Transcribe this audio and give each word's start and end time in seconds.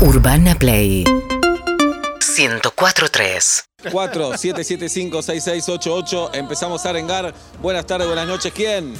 Urbana 0.00 0.54
Play 0.54 1.04
104.3 1.04 3.64
4-775-6688. 3.84 6.30
Empezamos 6.34 6.84
a 6.84 6.90
arengar. 6.90 7.32
Buenas 7.62 7.86
tardes, 7.86 8.06
buenas 8.06 8.26
noches. 8.26 8.52
¿Quién? 8.52 8.92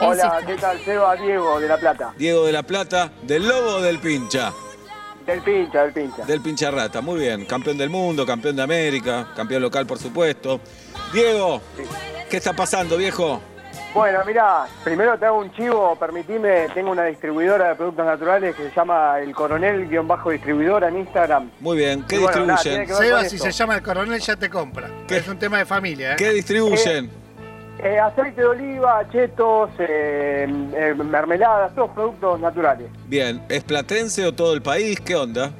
Hola, 0.00 0.40
¿qué 0.46 0.54
tal? 0.56 0.78
Seba 0.84 1.16
Diego 1.16 1.58
de 1.58 1.66
La 1.66 1.76
Plata. 1.76 2.14
Diego 2.16 2.46
de 2.46 2.52
la 2.52 2.62
Plata, 2.62 3.10
del 3.22 3.48
Lobo 3.48 3.74
o 3.76 3.80
del 3.80 3.98
Pincha. 3.98 4.52
Del 5.26 5.42
pincha, 5.42 5.82
del 5.82 5.92
pincha. 5.92 6.24
Del 6.24 6.40
Pincha 6.40 6.70
Rata. 6.70 7.00
Muy 7.00 7.18
bien. 7.18 7.44
Campeón 7.46 7.76
del 7.76 7.90
mundo, 7.90 8.24
campeón 8.24 8.54
de 8.54 8.62
América, 8.62 9.32
campeón 9.34 9.62
local, 9.62 9.86
por 9.86 9.98
supuesto. 9.98 10.60
Diego, 11.12 11.60
¿qué 12.30 12.36
está 12.36 12.52
pasando, 12.52 12.96
viejo? 12.96 13.42
Bueno, 13.94 14.18
mira, 14.26 14.66
primero 14.82 15.16
te 15.16 15.26
hago 15.26 15.38
un 15.38 15.52
chivo, 15.52 15.94
permitime, 15.94 16.66
tengo 16.74 16.90
una 16.90 17.04
distribuidora 17.04 17.68
de 17.68 17.74
productos 17.76 18.04
naturales 18.04 18.56
que 18.56 18.64
se 18.64 18.74
llama 18.74 19.20
El 19.20 19.32
Coronel-distribuidora 19.32 20.88
en 20.88 20.98
Instagram. 20.98 21.48
Muy 21.60 21.76
bien. 21.76 22.04
¿Qué 22.08 22.18
bueno, 22.18 22.44
nada, 22.44 22.60
distribuyen? 22.60 22.88
ver 22.88 22.96
Seba, 22.96 23.24
si 23.24 23.38
se 23.38 23.52
llama 23.52 23.76
el 23.76 23.82
coronel, 23.82 24.20
ya 24.20 24.34
te 24.34 24.50
compra. 24.50 24.90
¿Qué? 25.06 25.18
Es 25.18 25.28
un 25.28 25.38
tema 25.38 25.58
de 25.58 25.64
familia, 25.64 26.14
¿eh? 26.14 26.16
¿Qué 26.18 26.30
distribuyen? 26.30 27.08
Eh, 27.78 28.00
aceite 28.00 28.40
de 28.40 28.46
oliva, 28.48 29.06
chetos, 29.12 29.70
eh, 29.78 30.46
eh, 30.74 30.94
mermeladas, 30.94 31.72
todos 31.76 31.90
productos 31.90 32.40
naturales. 32.40 32.88
Bien. 33.06 33.42
¿Es 33.48 33.62
platense 33.62 34.26
o 34.26 34.32
todo 34.32 34.54
el 34.54 34.62
país? 34.62 35.00
¿Qué 35.00 35.14
onda? 35.14 35.52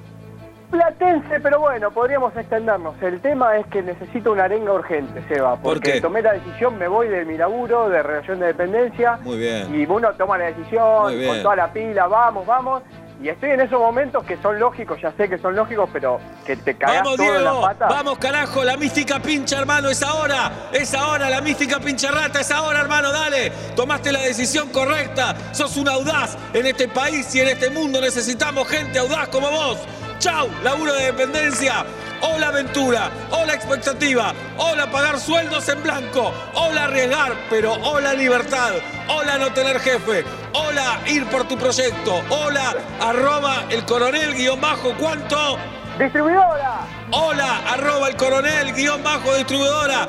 Platense, 0.70 1.38
pero 1.41 1.60
bueno, 1.60 1.91
podríamos 1.91 2.36
extendernos. 2.36 3.00
El 3.02 3.20
tema 3.20 3.56
es 3.59 3.66
que 3.66 3.82
necesito 3.82 4.32
una 4.32 4.45
arenga 4.45 4.72
urgente, 4.72 5.22
Seba, 5.28 5.56
¿Por 5.56 5.74
porque 5.74 5.92
qué? 5.95 6.00
tomé 6.00 6.20
la 6.22 6.32
decisión, 6.32 6.77
me 6.78 6.88
voy 6.88 7.09
de 7.09 7.24
mi 7.24 7.36
laburo, 7.36 7.88
de 7.88 8.02
relación 8.02 8.41
de 8.41 8.46
dependencia. 8.46 9.19
Muy 9.22 9.36
bien. 9.38 9.74
Y 9.74 9.86
uno 9.86 10.12
toma 10.14 10.36
la 10.38 10.46
decisión 10.46 11.14
con 11.27 11.42
toda 11.42 11.56
la 11.56 11.72
pila, 11.72 12.06
vamos, 12.06 12.45
vamos. 12.46 12.82
Y 13.22 13.28
estoy 13.28 13.50
en 13.50 13.60
esos 13.60 13.78
momentos 13.78 14.24
que 14.24 14.36
son 14.38 14.58
lógicos, 14.58 15.00
ya 15.00 15.12
sé 15.12 15.28
que 15.28 15.38
son 15.38 15.55
lógicos, 15.55 15.88
pero 15.92 16.19
que 16.45 16.56
te 16.56 16.74
cagás 16.77 17.05
Vamos, 17.05 17.16
todo 17.16 17.27
en 17.27 17.41
Diego. 17.41 17.60
la 17.60 17.69
pata. 17.69 17.86
Vamos, 17.86 18.19
carajo. 18.19 18.64
La 18.64 18.77
mística 18.77 19.20
pincha, 19.20 19.60
hermano. 19.60 19.88
Es 19.88 20.03
ahora. 20.03 20.50
Es 20.72 20.92
ahora. 20.94 21.31
La 21.31 21.41
mística 21.41 21.78
pincha 21.78 22.10
rata. 22.10 22.41
Es 22.41 22.50
ahora, 22.50 22.81
hermano. 22.81 23.12
Dale. 23.12 23.50
Tomaste 23.77 24.10
la 24.12 24.20
decisión 24.20 24.69
correcta. 24.70 25.36
Sos 25.53 25.77
un 25.77 25.88
audaz. 25.88 26.36
En 26.53 26.66
este 26.66 26.88
país 26.88 27.33
y 27.36 27.41
en 27.41 27.48
este 27.48 27.70
mundo 27.70 28.00
necesitamos 28.00 28.66
gente 28.69 28.98
audaz 28.98 29.28
como 29.28 29.48
vos. 29.48 29.78
Chau. 30.18 30.48
Laburo 30.62 30.92
de 30.94 31.06
dependencia. 31.06 31.84
Hola 32.26 32.48
aventura, 32.48 33.10
hola 33.32 33.52
expectativa, 33.52 34.32
hola 34.56 34.90
pagar 34.90 35.20
sueldos 35.20 35.68
en 35.68 35.82
blanco, 35.82 36.32
hola 36.54 36.84
arriesgar, 36.84 37.34
pero 37.50 37.74
hola 37.74 38.14
libertad, 38.14 38.72
hola 39.08 39.36
no 39.36 39.52
tener 39.52 39.78
jefe, 39.78 40.24
hola 40.54 41.00
ir 41.06 41.26
por 41.26 41.46
tu 41.46 41.58
proyecto, 41.58 42.22
hola 42.30 42.76
arroba 42.98 43.64
el 43.68 43.84
coronel 43.84 44.32
guion 44.32 44.58
bajo, 44.58 44.94
¿cuánto? 44.94 45.58
¡Distribuidora! 45.98 46.86
Hola, 47.10 47.60
arroba 47.68 48.08
el 48.08 48.16
coronel, 48.16 48.72
guion 48.72 49.02
bajo 49.02 49.34
distribuidora. 49.34 50.08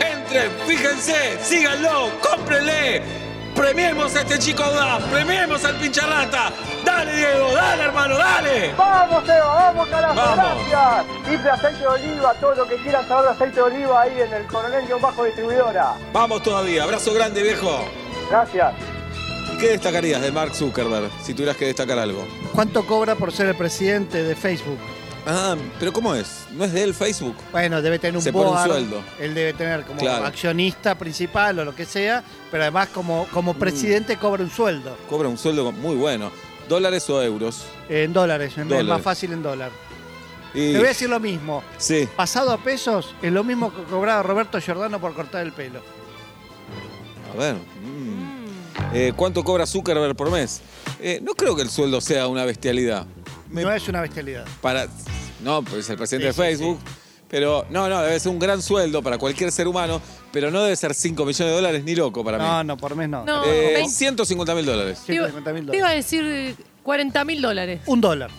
Entren, 0.00 0.50
fíjense, 0.66 1.38
síganlo, 1.42 2.10
cómprenle. 2.20 3.21
Premiemos 3.54 4.14
a 4.16 4.20
este 4.20 4.38
chico 4.38 4.62
audaz, 4.62 5.02
premiemos 5.04 5.64
al 5.64 5.76
pincharrata. 5.76 6.52
Dale, 6.84 7.16
Diego, 7.16 7.52
dale, 7.52 7.82
hermano, 7.84 8.16
dale. 8.16 8.72
¡Vamos, 8.76 9.24
Eva! 9.24 9.54
¡Vamos, 9.54 9.88
carajo! 9.88 10.14
Vamos. 10.14 10.68
¡Gracias! 10.70 11.06
Tips 11.28 11.44
de 11.44 11.50
aceite 11.50 11.78
de 11.78 11.86
oliva, 11.86 12.34
todo 12.34 12.54
lo 12.54 12.66
que 12.66 12.76
quieras 12.76 13.06
saber 13.06 13.24
de 13.26 13.30
aceite 13.30 13.56
de 13.56 13.62
oliva 13.62 14.00
ahí 14.02 14.20
en 14.20 14.32
el 14.32 14.46
coronel-distribuidora. 14.46 15.94
Vamos 16.12 16.42
todavía, 16.42 16.84
abrazo 16.84 17.12
grande, 17.14 17.42
viejo. 17.42 17.84
Gracias. 18.30 18.74
¿Y 19.52 19.58
¿Qué 19.58 19.68
destacarías 19.68 20.22
de 20.22 20.32
Mark 20.32 20.54
Zuckerberg 20.54 21.10
si 21.22 21.34
tuvieras 21.34 21.56
que 21.56 21.66
destacar 21.66 21.98
algo? 21.98 22.26
¿Cuánto 22.52 22.86
cobra 22.86 23.14
por 23.14 23.32
ser 23.32 23.48
el 23.48 23.54
presidente 23.54 24.22
de 24.22 24.34
Facebook? 24.34 24.78
Ah, 25.26 25.54
pero 25.78 25.92
¿cómo 25.92 26.14
es? 26.16 26.46
¿No 26.52 26.64
es 26.64 26.72
de 26.72 26.82
él 26.82 26.94
Facebook? 26.94 27.36
Bueno, 27.52 27.80
debe 27.80 27.98
tener 28.00 28.16
un 28.16 28.22
Se 28.22 28.32
pone 28.32 28.50
un 28.50 28.54
board, 28.56 28.66
sueldo. 28.68 29.02
Él 29.20 29.34
debe 29.34 29.52
tener 29.52 29.84
como 29.84 30.00
Claro. 30.00 30.26
accionista 30.26 30.96
principal 30.98 31.58
o 31.60 31.64
lo 31.64 31.74
que 31.76 31.86
sea, 31.86 32.24
pero 32.50 32.64
además 32.64 32.88
como, 32.88 33.24
Mm. 33.26 33.28
como 33.28 33.54
presidente 33.54 34.16
cobra 34.16 34.42
un 34.42 34.50
sueldo. 34.50 34.96
Cobra 35.08 35.28
un 35.28 35.38
sueldo 35.38 35.70
muy 35.70 35.94
bueno. 35.94 36.32
¿Dólares 36.68 37.08
o 37.10 37.22
euros? 37.22 37.64
En 37.88 38.12
dólares, 38.12 38.52
es 38.56 38.64
Dólares. 38.66 38.84
más 38.88 39.02
fácil 39.02 39.32
en 39.32 39.42
dólar. 39.42 39.70
Y- 40.54 40.72
Te 40.72 40.78
voy 40.78 40.86
a 40.86 40.88
decir 40.88 41.08
lo 41.08 41.20
mismo. 41.20 41.62
Sí. 41.78 42.08
Pasado 42.16 42.50
a 42.50 42.58
pesos, 42.58 43.14
es 43.22 43.32
lo 43.32 43.44
mismo 43.44 43.72
que 43.74 43.82
cobraba 43.84 44.22
Roberto 44.24 44.58
Giordano 44.60 45.00
por 45.00 45.14
cortar 45.14 45.42
el 45.42 45.52
pelo. 45.52 45.80
A 47.32 47.38
ver. 47.38 47.54
mm. 47.54 48.32
Eh, 48.94 49.12
¿Cuánto 49.16 49.42
cobra 49.44 49.66
Zuckerberg 49.66 50.14
por 50.16 50.30
mes? 50.30 50.60
Eh, 51.00 51.20
no 51.22 51.34
creo 51.34 51.54
que 51.56 51.62
el 51.62 51.70
sueldo 51.70 52.00
sea 52.00 52.26
una 52.26 52.44
bestialidad. 52.44 53.06
Me- 53.52 53.62
No 53.62 53.72
es 53.72 53.86
una 53.88 54.00
bestialidad. 54.00 54.44
para 54.60 54.86
no 55.42 55.62
pues 55.62 55.76
es 55.84 55.90
el 55.90 55.96
presidente 55.96 56.32
Sí, 56.32 56.40
de 56.40 56.46
sí, 56.46 56.50
Facebook 56.56 56.78
pero 57.28 57.64
no 57.70 57.88
no 57.88 58.00
debe 58.02 58.18
ser 58.20 58.30
un 58.32 58.38
gran 58.38 58.60
sueldo 58.62 59.02
para 59.02 59.18
cualquier 59.18 59.50
ser 59.52 59.66
humano 59.68 60.00
pero 60.32 60.50
no 60.50 60.62
debe 60.62 60.76
ser 60.76 60.94
5 60.94 61.24
millones 61.24 61.50
de 61.52 61.56
dólares 61.56 61.84
ni 61.84 61.94
loco 61.94 62.24
para 62.24 62.38
No, 62.38 62.58
mí 62.62 62.66
no, 62.68 62.76
por 62.76 62.94
mes 62.96 63.08
no. 63.08 63.24
No. 63.24 63.44
Eh, 63.44 63.72
veinte. 63.74 63.90
150 63.92 64.54
mil 64.54 64.64
dólares 64.66 65.00
Te 65.06 65.14
iba, 65.14 65.26
150 65.28 65.52
mil 65.52 65.70
te 65.70 65.76
iba 65.76 65.86
a 65.86 65.90
dólares. 65.90 66.10
decir 66.10 66.56
40 66.82 67.24
mil 67.24 67.40
dólares. 67.42 67.80
Un 67.86 68.00
dólar. 68.00 68.30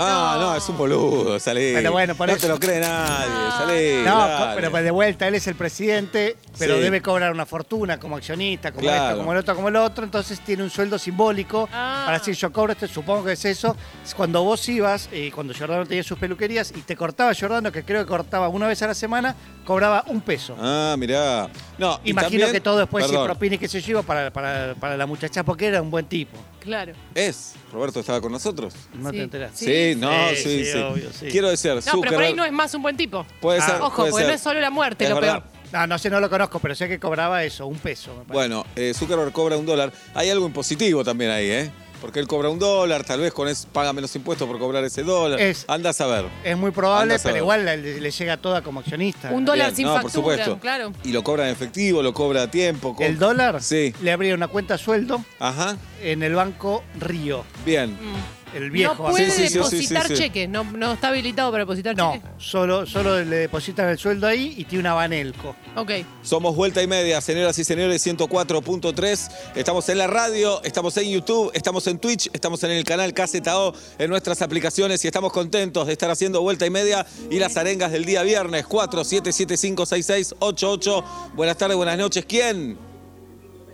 Ah 0.00 0.36
no. 0.38 0.50
No. 0.50 0.56
es 0.56 0.68
un 0.68 0.76
boludo 0.78 1.38
salí 1.38 1.72
Pero 1.74 1.92
bueno, 1.92 2.14
por 2.14 2.28
no 2.28 2.34
eso- 2.34 2.46
te 2.46 2.48
lo 2.52 2.58
cree 2.58 2.80
nadie 2.80 3.28
No. 3.30 3.58
salí 3.58 4.02
No, 4.04 4.18
dale. 4.18 4.54
pero 4.56 4.70
pues 4.70 4.84
de 4.84 4.90
vuelta, 4.90 5.28
él 5.28 5.34
es 5.34 5.46
el 5.46 5.54
presidente, 5.54 6.36
pero 6.58 6.76
Sí. 6.76 6.80
debe 6.82 7.00
cobrar 7.02 7.32
una 7.32 7.46
fortuna 7.46 7.98
como 7.98 8.16
accionista, 8.16 8.70
como 8.72 8.82
Claro. 8.82 9.04
esto, 9.06 9.18
como 9.18 9.32
el 9.32 9.38
otro, 9.38 9.54
como 9.54 9.68
el 9.68 9.76
otro, 9.76 10.04
entonces 10.04 10.40
tiene 10.40 10.62
un 10.62 10.70
sueldo 10.70 10.98
simbólico 10.98 11.68
Ah. 11.72 12.02
para 12.06 12.18
decir 12.18 12.34
yo 12.34 12.52
cobro 12.52 12.72
este, 12.72 12.88
supongo 12.88 13.24
que 13.24 13.32
es 13.32 13.44
eso. 13.44 13.76
Es 14.04 14.14
Cuando 14.14 14.42
vos 14.42 14.68
ibas, 14.68 15.08
eh, 15.12 15.30
cuando 15.34 15.54
Giordano 15.54 15.86
tenía 15.86 16.02
sus 16.02 16.18
peluquerías 16.18 16.72
y 16.76 16.82
te 16.82 16.96
cortaba 16.96 17.32
Giordano, 17.32 17.70
que 17.72 17.84
creo 17.84 18.02
que 18.02 18.08
cortaba 18.08 18.48
una 18.48 18.66
vez 18.66 18.82
a 18.82 18.86
la 18.88 18.94
semana, 18.94 19.34
cobraba 19.64 20.04
un 20.08 20.20
peso. 20.20 20.56
ah 20.60 20.94
mirá 20.98 21.48
no 21.78 22.00
y 22.04 22.10
Imagino 22.10 22.30
también- 22.40 22.52
que 22.52 22.60
todo 22.60 22.78
después 22.78 23.04
si 23.04 23.10
perdón, 23.12 23.26
propina 23.26 23.54
y 23.54 23.58
que 23.58 23.68
se 23.68 23.80
lleva 23.80 24.02
para, 24.02 24.30
para, 24.32 24.74
para 24.74 24.96
la 24.96 25.06
muchacha, 25.06 25.42
porque 25.44 25.66
era 25.66 25.80
un 25.80 25.90
buen 25.90 26.06
tipo. 26.06 26.36
Claro. 26.60 26.92
es 27.14 27.54
Roberto 27.72 28.00
estaba 28.00 28.20
con 28.20 28.32
nosotros 28.32 28.74
No 28.94 29.10
Sí. 29.10 29.16
te 29.16 29.22
enterás. 29.22 29.50
Sí. 29.54 29.64
sí, 29.66 29.94
no 29.98 30.10
sí 30.30 30.36
sí, 30.36 30.64
sí, 30.66 30.78
obvio, 30.78 31.10
sí. 31.12 31.26
quiero 31.30 31.48
decir 31.50 31.72
No, 31.74 31.80
pero 31.80 31.90
por 31.92 32.04
ahí 32.04 32.10
Zuckerberg 32.12 32.36
no 32.36 32.44
es 32.44 32.52
más 32.52 32.74
un 32.74 32.82
buen 32.82 32.96
tipo. 32.96 33.26
puede 33.40 33.58
Ah. 33.60 33.66
ser 33.66 33.74
Ojo, 33.80 33.96
puede 33.96 34.10
porque 34.12 34.26
no 34.26 34.32
es 34.34 34.40
solo 34.40 34.60
la 34.60 34.70
muerte, 34.70 35.04
Es 35.04 35.10
lo 35.10 35.16
verdad. 35.16 35.42
peor. 35.44 35.60
No, 35.72 35.86
no 35.86 35.98
sé, 35.98 36.10
no 36.10 36.18
lo 36.20 36.28
conozco, 36.28 36.58
pero 36.58 36.74
sé 36.74 36.88
que 36.88 36.98
cobraba 36.98 37.44
eso, 37.44 37.66
un 37.66 37.78
peso. 37.78 38.10
me 38.10 38.16
parece. 38.24 38.32
Bueno, 38.34 38.66
eh, 38.74 38.92
Zuckerberg 38.94 39.30
cobra 39.32 39.56
un 39.56 39.64
dólar. 39.66 39.92
Hay 40.14 40.28
algo 40.28 40.46
impositivo 40.46 41.04
también 41.04 41.30
ahí, 41.30 41.48
¿eh? 41.50 41.70
Porque 42.00 42.18
él 42.18 42.26
cobra 42.26 42.48
un 42.48 42.58
dólar, 42.58 43.04
tal 43.04 43.20
vez 43.20 43.32
con 43.32 43.46
eso 43.48 43.68
paga 43.72 43.92
menos 43.92 44.14
impuestos 44.16 44.48
por 44.48 44.58
cobrar 44.58 44.82
ese 44.84 45.02
dólar. 45.02 45.40
Es- 45.40 45.64
Anda 45.68 45.90
a 45.90 45.92
saber. 45.92 46.24
Es 46.44 46.56
muy 46.56 46.70
probable, 46.70 47.18
pero 47.22 47.36
igual 47.36 47.64
le, 47.64 48.00
le 48.00 48.10
llega 48.10 48.36
toda 48.38 48.62
como 48.62 48.80
accionista. 48.80 49.30
Un 49.30 49.44
dólar 49.44 49.66
Bien, 49.68 49.76
sin 49.76 49.86
no, 49.86 50.00
por 50.00 50.10
supuesto. 50.10 50.58
claro. 50.58 50.92
Y 51.04 51.12
lo 51.12 51.22
cobra 51.22 51.44
en 51.46 51.52
efectivo, 51.52 52.02
lo 52.02 52.14
cobra 52.14 52.42
a 52.44 52.50
tiempo. 52.50 52.94
co- 52.96 53.02
El 53.02 53.18
dólar 53.18 53.62
Sí. 53.62 53.94
le 54.02 54.12
abría 54.12 54.34
una 54.34 54.48
cuenta 54.48 54.78
sueldo 54.78 55.22
Ajá. 55.38 55.76
en 56.02 56.22
el 56.22 56.34
banco 56.34 56.82
Río, 56.98 57.44
Bien. 57.64 57.90
Mm. 57.92 58.39
El 58.54 58.70
viejo. 58.70 58.94
no 59.04 59.10
puede 59.10 59.30
Sí, 59.30 59.42
sí, 59.42 59.48
sí, 59.48 59.54
depositar 59.54 60.02
sí, 60.02 60.08
sí, 60.08 60.16
sí. 60.16 60.22
cheque, 60.22 60.48
no, 60.48 60.64
no 60.64 60.92
está 60.92 61.08
habilitado 61.08 61.50
para 61.50 61.62
depositar 61.64 61.96
No, 61.96 62.12
cheque. 62.14 62.26
solo, 62.38 62.86
solo 62.86 63.22
le 63.24 63.36
depositan 63.36 63.88
el 63.88 63.98
sueldo 63.98 64.26
ahí 64.26 64.54
y 64.56 64.64
tiene 64.64 64.80
una 64.80 64.94
Banelco. 64.94 65.54
Ok. 65.76 65.90
Somos 66.22 66.56
Vuelta 66.56 66.82
y 66.82 66.86
Media, 66.86 67.20
señoras 67.20 67.58
y 67.58 67.64
señores, 67.64 68.04
104.3. 68.06 69.30
Estamos 69.54 69.88
en 69.88 69.98
la 69.98 70.06
radio, 70.06 70.62
estamos 70.64 70.96
en 70.96 71.10
YouTube, 71.10 71.50
estamos 71.54 71.86
en 71.86 71.98
Twitch, 71.98 72.28
estamos 72.32 72.62
en 72.64 72.70
el 72.72 72.84
canal 72.84 73.12
KZO, 73.14 73.74
en 73.98 74.10
nuestras 74.10 74.42
aplicaciones 74.42 75.04
y 75.04 75.08
estamos 75.08 75.32
contentos 75.32 75.86
de 75.86 75.92
estar 75.92 76.10
haciendo 76.10 76.40
Vuelta 76.42 76.66
y 76.66 76.70
Media 76.70 77.06
y 77.30 77.38
las 77.38 77.56
arengas 77.56 77.92
del 77.92 78.04
día 78.04 78.22
viernes 78.22 78.66
47756688. 78.66 81.04
Buenas 81.34 81.56
tardes, 81.56 81.76
buenas 81.76 81.96
noches. 81.98 82.24
¿Quién? 82.26 82.76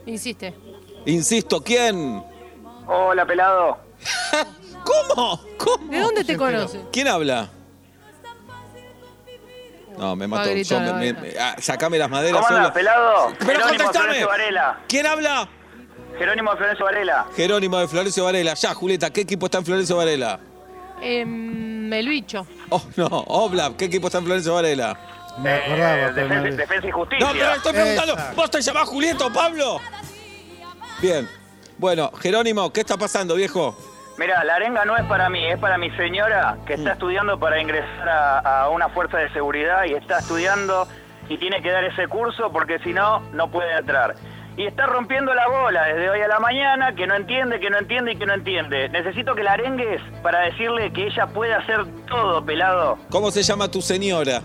Insiste. 0.07 0.55
Insisto, 1.07 1.61
¿quién? 1.63 2.23
Hola, 2.87 3.27
pelado. 3.27 3.79
¿Cómo? 4.87 5.41
¿Cómo? 5.59 5.91
¿De 5.91 5.99
dónde 6.01 6.25
te 6.25 6.37
conoce? 6.37 6.81
¿Quién 6.93 7.09
habla? 7.09 7.49
No, 9.99 10.15
me 10.15 10.27
mató. 10.27 10.51
Yo 10.53 10.81
me- 10.81 11.15
ah, 11.41 11.57
sacame 11.59 11.99
las 11.99 12.11
maderas. 12.11 12.43
¿Cómo 12.43 12.49
andas, 12.49 12.63
solo. 12.65 12.75
pelado? 12.75 13.29
Pero 13.39 13.47
Jerónimo 13.51 13.69
contestame. 13.69 14.05
Florencio 14.05 14.29
Varela. 14.29 14.81
¿Quién 14.89 15.07
habla? 15.07 15.49
Jerónimo 16.19 16.57
Florencio 16.57 16.85
Varela. 16.85 17.27
Jerónimo 17.35 17.79
de 17.79 17.89
Florencio 17.89 18.25
Varela. 18.25 18.55
Ya, 18.55 18.75
Julieta, 18.75 19.11
¿qué 19.11 19.23
equipo 19.23 19.47
está 19.47 19.59
en 19.59 19.65
Florencio 19.65 19.97
Varela? 19.97 20.41
Em, 21.01 21.93
el 21.93 22.09
bicho. 22.09 22.47
Oh, 22.71 22.83
no, 22.97 23.07
Oblap, 23.07 23.77
¿qué 23.77 23.87
equipo 23.87 24.09
está 24.09 24.19
en 24.19 24.25
Florencio 24.25 24.55
Varela? 24.55 24.99
Me 25.39 25.53
acordaba, 25.53 25.95
Eh, 25.97 26.13
pero 26.15 26.29
defensa, 26.29 26.51
no- 26.51 26.57
defensa 26.57 26.87
y 26.89 26.91
justicia. 26.91 27.27
No, 27.27 27.33
pero 27.33 27.53
estoy 27.55 27.73
preguntando, 27.73 28.13
Esa. 28.15 28.33
¿vos 28.35 28.51
te 28.51 28.61
llamás 28.63 28.89
Julieta 28.89 29.27
o 29.27 29.33
Pablo? 29.33 29.81
Bien. 31.01 31.29
Bueno, 31.79 32.11
Jerónimo, 32.21 32.73
¿qué 32.73 32.81
está 32.81 32.97
pasando, 32.97 33.35
viejo? 33.35 33.77
Mira, 34.19 34.43
la 34.45 34.55
arenga 34.55 34.85
no 34.85 34.97
es 34.97 35.05
para 35.05 35.29
mí, 35.29 35.45
es 35.47 35.59
para 35.59 35.77
mi 35.77 35.91
señora 35.91 36.57
que 36.67 36.75
está 36.75 36.93
estudiando 36.93 37.39
para 37.39 37.61
ingresar 37.61 38.09
a, 38.09 38.39
a 38.63 38.69
una 38.71 38.89
fuerza 38.89 39.19
de 39.19 39.29
seguridad 39.31 39.85
y 39.87 39.93
está 39.93 40.19
estudiando 40.21 40.89
y 41.29 41.37
tiene 41.39 41.61
que 41.61 41.71
dar 41.71 41.85
ese 41.85 42.09
curso 42.09 42.51
porque 42.51 42.79
si 42.79 42.93
no, 42.95 43.21
no 43.33 43.51
puede 43.51 43.77
entrar. 43.77 44.15
y 44.57 44.65
está 44.67 44.87
rompiendo 44.87 45.35
la 45.35 45.47
bola 45.49 45.85
desde 45.85 46.09
hoy 46.09 46.21
a 46.23 46.29
la 46.29 46.39
mañana, 46.41 46.95
que 46.95 47.07
no 47.07 47.15
entiende, 47.15 47.61
que 47.61 47.69
no 47.69 47.77
entiende 47.79 48.13
y 48.13 48.17
que 48.17 48.25
no 48.25 48.33
entiende. 48.33 48.89
Necesito 48.89 49.35
que 49.35 49.43
la 49.43 49.53
arengues 49.53 50.01
para 50.23 50.41
decirle 50.47 50.91
que 50.95 51.09
ella 51.09 51.27
puede 51.27 51.53
hacer 51.53 51.85
todo, 52.09 52.43
pelado. 52.45 52.97
¿Cómo 53.11 53.31
se 53.31 53.43
llama 53.43 53.69
tu 53.71 53.83
señora? 53.83 54.41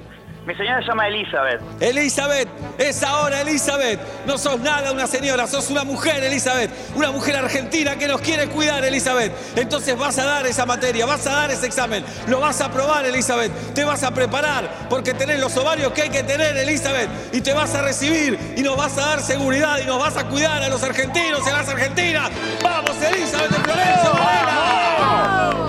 Mi 0.45 0.55
señora 0.55 0.81
se 0.81 0.87
llama 0.87 1.07
Elizabeth. 1.07 1.61
Elizabeth, 1.79 2.49
es 2.79 3.03
ahora 3.03 3.41
Elizabeth. 3.41 3.99
No 4.25 4.39
sos 4.39 4.59
nada 4.59 4.91
una 4.91 5.05
señora, 5.05 5.45
sos 5.45 5.69
una 5.69 5.83
mujer, 5.83 6.23
Elizabeth. 6.23 6.71
Una 6.95 7.11
mujer 7.11 7.35
argentina 7.35 7.95
que 7.95 8.07
nos 8.07 8.21
quiere 8.21 8.47
cuidar, 8.47 8.83
Elizabeth. 8.83 9.31
Entonces 9.55 9.95
vas 9.95 10.17
a 10.17 10.25
dar 10.25 10.47
esa 10.47 10.65
materia, 10.65 11.05
vas 11.05 11.27
a 11.27 11.33
dar 11.33 11.51
ese 11.51 11.67
examen. 11.67 12.03
Lo 12.27 12.39
vas 12.39 12.59
a 12.59 12.65
aprobar, 12.65 13.05
Elizabeth. 13.05 13.51
Te 13.75 13.83
vas 13.83 14.01
a 14.01 14.11
preparar 14.11 14.67
porque 14.89 15.13
tenés 15.13 15.39
los 15.39 15.55
ovarios 15.57 15.91
que 15.93 16.03
hay 16.03 16.09
que 16.09 16.23
tener, 16.23 16.57
Elizabeth. 16.57 17.09
Y 17.33 17.41
te 17.41 17.53
vas 17.53 17.75
a 17.75 17.83
recibir 17.83 18.55
y 18.57 18.63
nos 18.63 18.75
vas 18.75 18.97
a 18.97 19.01
dar 19.01 19.21
seguridad 19.21 19.77
y 19.77 19.85
nos 19.85 19.99
vas 19.99 20.17
a 20.17 20.27
cuidar 20.27 20.63
a 20.63 20.69
los 20.69 20.81
argentinos 20.81 21.41
y 21.45 21.49
a 21.51 21.53
las 21.53 21.69
argentinas. 21.69 22.31
¡Vamos, 22.63 22.99
Elizabeth 22.99 23.51
de 23.51 23.59
Florencio! 23.59 24.11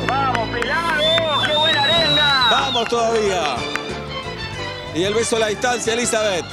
¡Vamos, 0.07 0.49
pelado! 0.49 1.47
¡Qué 1.47 1.57
buena 1.57 1.83
arenga! 1.85 2.49
¡Vamos 2.51 2.89
todavía! 2.89 3.82
Y 4.95 5.05
el 5.05 5.15
beso 5.15 5.37
a 5.37 5.41
la 5.41 5.47
distancia, 5.49 5.95
Elizabeth. 5.95 6.45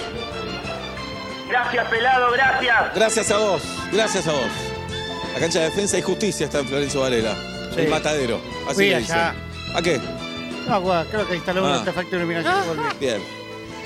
Gracias, 1.49 1.87
pelado, 1.89 2.31
gracias. 2.31 2.95
Gracias 2.95 3.31
a 3.31 3.37
vos, 3.37 3.61
gracias 3.91 4.27
a 4.27 4.31
vos. 4.33 4.41
La 5.33 5.39
cancha 5.39 5.59
de 5.59 5.65
defensa 5.65 5.97
y 5.97 6.01
justicia 6.01 6.45
está 6.45 6.59
en 6.59 6.67
Florencio 6.67 7.01
Varela. 7.01 7.35
Sí. 7.73 7.81
El 7.81 7.89
matadero. 7.89 8.39
Así 8.65 8.75
Fui 8.75 8.89
le 8.89 8.95
allá. 8.95 9.33
¿A 9.75 9.81
qué? 9.81 9.99
No, 10.67 10.81
guau, 10.81 11.05
creo 11.09 11.27
que 11.27 11.35
instaló 11.35 11.63
un 11.65 11.71
Ah. 11.71 11.75
artefacto 11.79 12.11
de 12.11 12.17
iluminación. 12.17 12.55
Bien. 12.99 13.21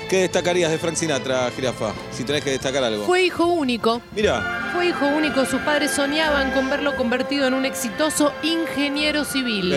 ¿Qué 0.08 0.18
destacarías 0.18 0.70
de 0.70 0.78
Frank 0.78 0.96
Sinatra, 0.96 1.50
Jirafa? 1.56 1.92
Si 2.12 2.24
tenés 2.24 2.44
que 2.44 2.50
destacar 2.50 2.84
algo. 2.84 3.04
Fue 3.06 3.22
hijo 3.22 3.46
único. 3.46 4.02
Mira, 4.12 4.63
Fue 4.74 4.88
hijo 4.88 5.06
único. 5.06 5.44
Sus 5.46 5.60
padres 5.60 5.92
soñaban 5.92 6.50
con 6.50 6.68
verlo 6.68 6.96
convertido 6.96 7.46
en 7.46 7.54
un 7.54 7.64
exitoso 7.64 8.32
ingeniero 8.42 9.24
civil. 9.24 9.72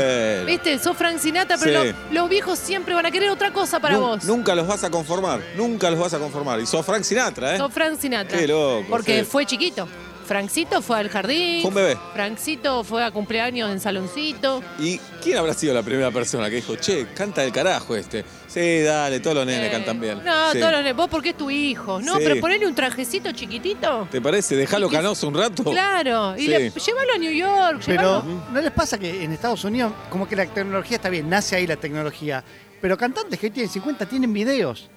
Viste, 0.45 0.79
sos 0.79 0.97
Frank 0.97 1.19
Sinatra, 1.19 1.55
pero 1.57 1.83
Sí. 1.83 1.87
los, 1.89 1.95
los 2.13 2.29
viejos 2.29 2.57
siempre 2.57 2.95
van 2.95 3.05
a 3.05 3.11
querer 3.11 3.29
otra 3.29 3.51
cosa 3.53 3.79
para 3.79 3.97
vos. 3.97 4.23
nunca 4.23 4.55
los 4.55 4.65
vas 4.65 4.83
a 4.83 4.89
conformar. 4.89 5.39
Nunca 5.55 5.91
los 5.91 5.99
vas 5.99 6.13
a 6.15 6.19
conformar. 6.19 6.59
Y 6.59 6.65
sos 6.65 6.83
Frank 6.85 7.03
Sinatra, 7.03 7.55
¿eh? 7.55 7.57
Sos 7.59 7.71
Frank 7.71 7.99
Sinatra. 7.99 8.37
Qué 8.39 8.47
loco, 8.47 8.85
Porque 8.89 9.19
sí. 9.19 9.25
fue 9.25 9.45
chiquito. 9.45 9.87
Francito 10.27 10.81
fue 10.81 10.99
al 10.99 11.09
jardín. 11.09 11.61
Fue 11.61 11.69
un 11.69 11.75
bebé. 11.75 11.97
Francito 12.13 12.83
fue 12.83 13.03
a 13.03 13.11
cumpleaños 13.11 13.71
en 13.71 13.79
saloncito. 13.79 14.61
¿Y 14.77 14.97
quién 15.23 15.37
habrá 15.37 15.53
sido 15.53 15.73
la 15.73 15.83
primera 15.83 16.11
persona 16.11 16.49
que 16.49 16.57
dijo, 16.57 16.75
che, 16.75 17.07
canta 17.15 17.41
del 17.41 17.51
carajo 17.53 17.95
este? 17.95 18.25
Sí, 18.47 18.81
dale, 18.81 19.19
todos 19.21 19.37
los 19.37 19.45
nenes 19.45 19.67
Eh, 19.67 19.71
cantan 19.71 19.99
bien. 20.01 20.21
No, 20.23 20.51
Sí. 20.51 20.59
todos 20.59 20.71
los 20.73 20.81
nenes. 20.81 20.95
Vos 20.95 21.07
porque 21.09 21.29
es 21.29 21.37
tu 21.37 21.49
hijo. 21.49 22.01
No, 22.01 22.17
Sí. 22.17 22.23
pero 22.25 22.41
ponele 22.41 22.67
un 22.67 22.75
trajecito 22.75 23.31
chiquitito. 23.31 24.07
¿Te 24.11 24.19
parece? 24.21 24.55
Dejalo 24.55 24.89
que- 24.89 24.97
canoso 24.97 25.27
un 25.29 25.35
rato. 25.35 25.63
Claro. 25.63 26.35
Y 26.35 26.41
Sí. 26.41 26.47
le- 26.47 26.69
llévalo 26.71 27.13
a 27.15 27.17
New 27.17 27.31
York. 27.31 27.83
Pero 27.85 28.21
llévalo- 28.23 28.43
¿no 28.51 28.61
les 28.61 28.71
pasa 28.71 28.97
que 28.97 29.23
en 29.23 29.31
Estados 29.31 29.63
Unidos 29.63 29.93
como 30.09 30.27
que 30.27 30.35
la 30.35 30.45
tecnología 30.45 30.97
está 30.97 31.09
bien, 31.09 31.29
nace 31.29 31.55
ahí 31.55 31.65
la 31.65 31.77
tecnología? 31.77 32.43
Pero 32.81 32.97
cantantes 32.97 33.39
que 33.39 33.47
hoy 33.47 33.51
tienen 33.51 33.71
50 33.71 34.05
tienen 34.05 34.31
videos. 34.33 34.89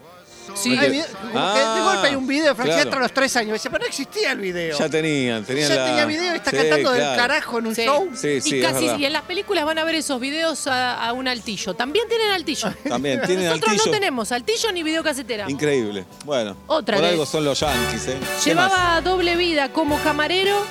Sí. 0.55 0.71
Como 0.77 0.81
que 0.91 1.05
Ah, 1.35 1.75
de 1.77 1.81
golpe 1.83 2.09
hay 2.09 2.15
un 2.17 2.27
video 2.27 2.47
de 2.49 2.55
Frank 2.55 2.67
claro. 2.67 2.81
Sinatra 2.83 2.99
a 2.99 3.03
los 3.03 3.13
3 3.15 3.37
años. 3.37 3.53
Dice, 3.55 3.71
pero 3.71 3.83
no 3.83 3.89
existía 3.89 4.33
el 4.33 4.39
video. 4.39 4.79
Ya 4.79 4.89
tenían, 4.89 5.45
tenían 5.45 5.69
Ya 5.69 5.75
la... 5.77 5.87
tenía 5.87 6.05
video 6.07 6.33
y 6.35 6.37
está 6.37 6.51
Sí, 6.51 6.57
cantando 6.57 6.93
del 6.93 7.17
carajo 7.17 7.59
en 7.59 7.67
un 7.67 7.75
Sí. 7.75 7.85
show. 7.85 8.09
Sí, 8.15 8.41
sí, 8.41 8.57
y 8.57 8.63
casi 8.63 8.87
y 8.99 9.05
en 9.05 9.13
las 9.13 9.23
películas 9.23 9.65
van 9.65 9.79
a 9.79 9.85
ver 9.85 9.95
esos 9.95 10.21
videos 10.21 10.67
a, 10.67 11.05
a 11.07 11.13
un 11.13 11.29
altillo. 11.29 11.75
También 11.75 12.09
tienen 12.09 12.31
altillo. 12.31 12.73
También 12.89 13.21
tienen 13.23 13.47
Nosotros 13.47 13.71
altillo. 13.73 13.87
no 13.87 13.93
tenemos 13.93 14.33
altillo 14.33 14.73
ni 14.73 14.83
videocasetera. 14.83 15.51
Increíble. 15.51 16.05
Bueno, 16.25 16.57
Otra 16.67 16.97
por 16.97 17.03
vez. 17.05 17.13
algo 17.13 17.27
son 17.27 17.45
los 17.45 17.61
yankees, 17.61 18.09
¿eh? 18.09 18.17
Llevaba 18.45 19.01
doble 19.03 19.37
vida 19.37 19.73
como 19.73 19.99
camarero 20.01 20.65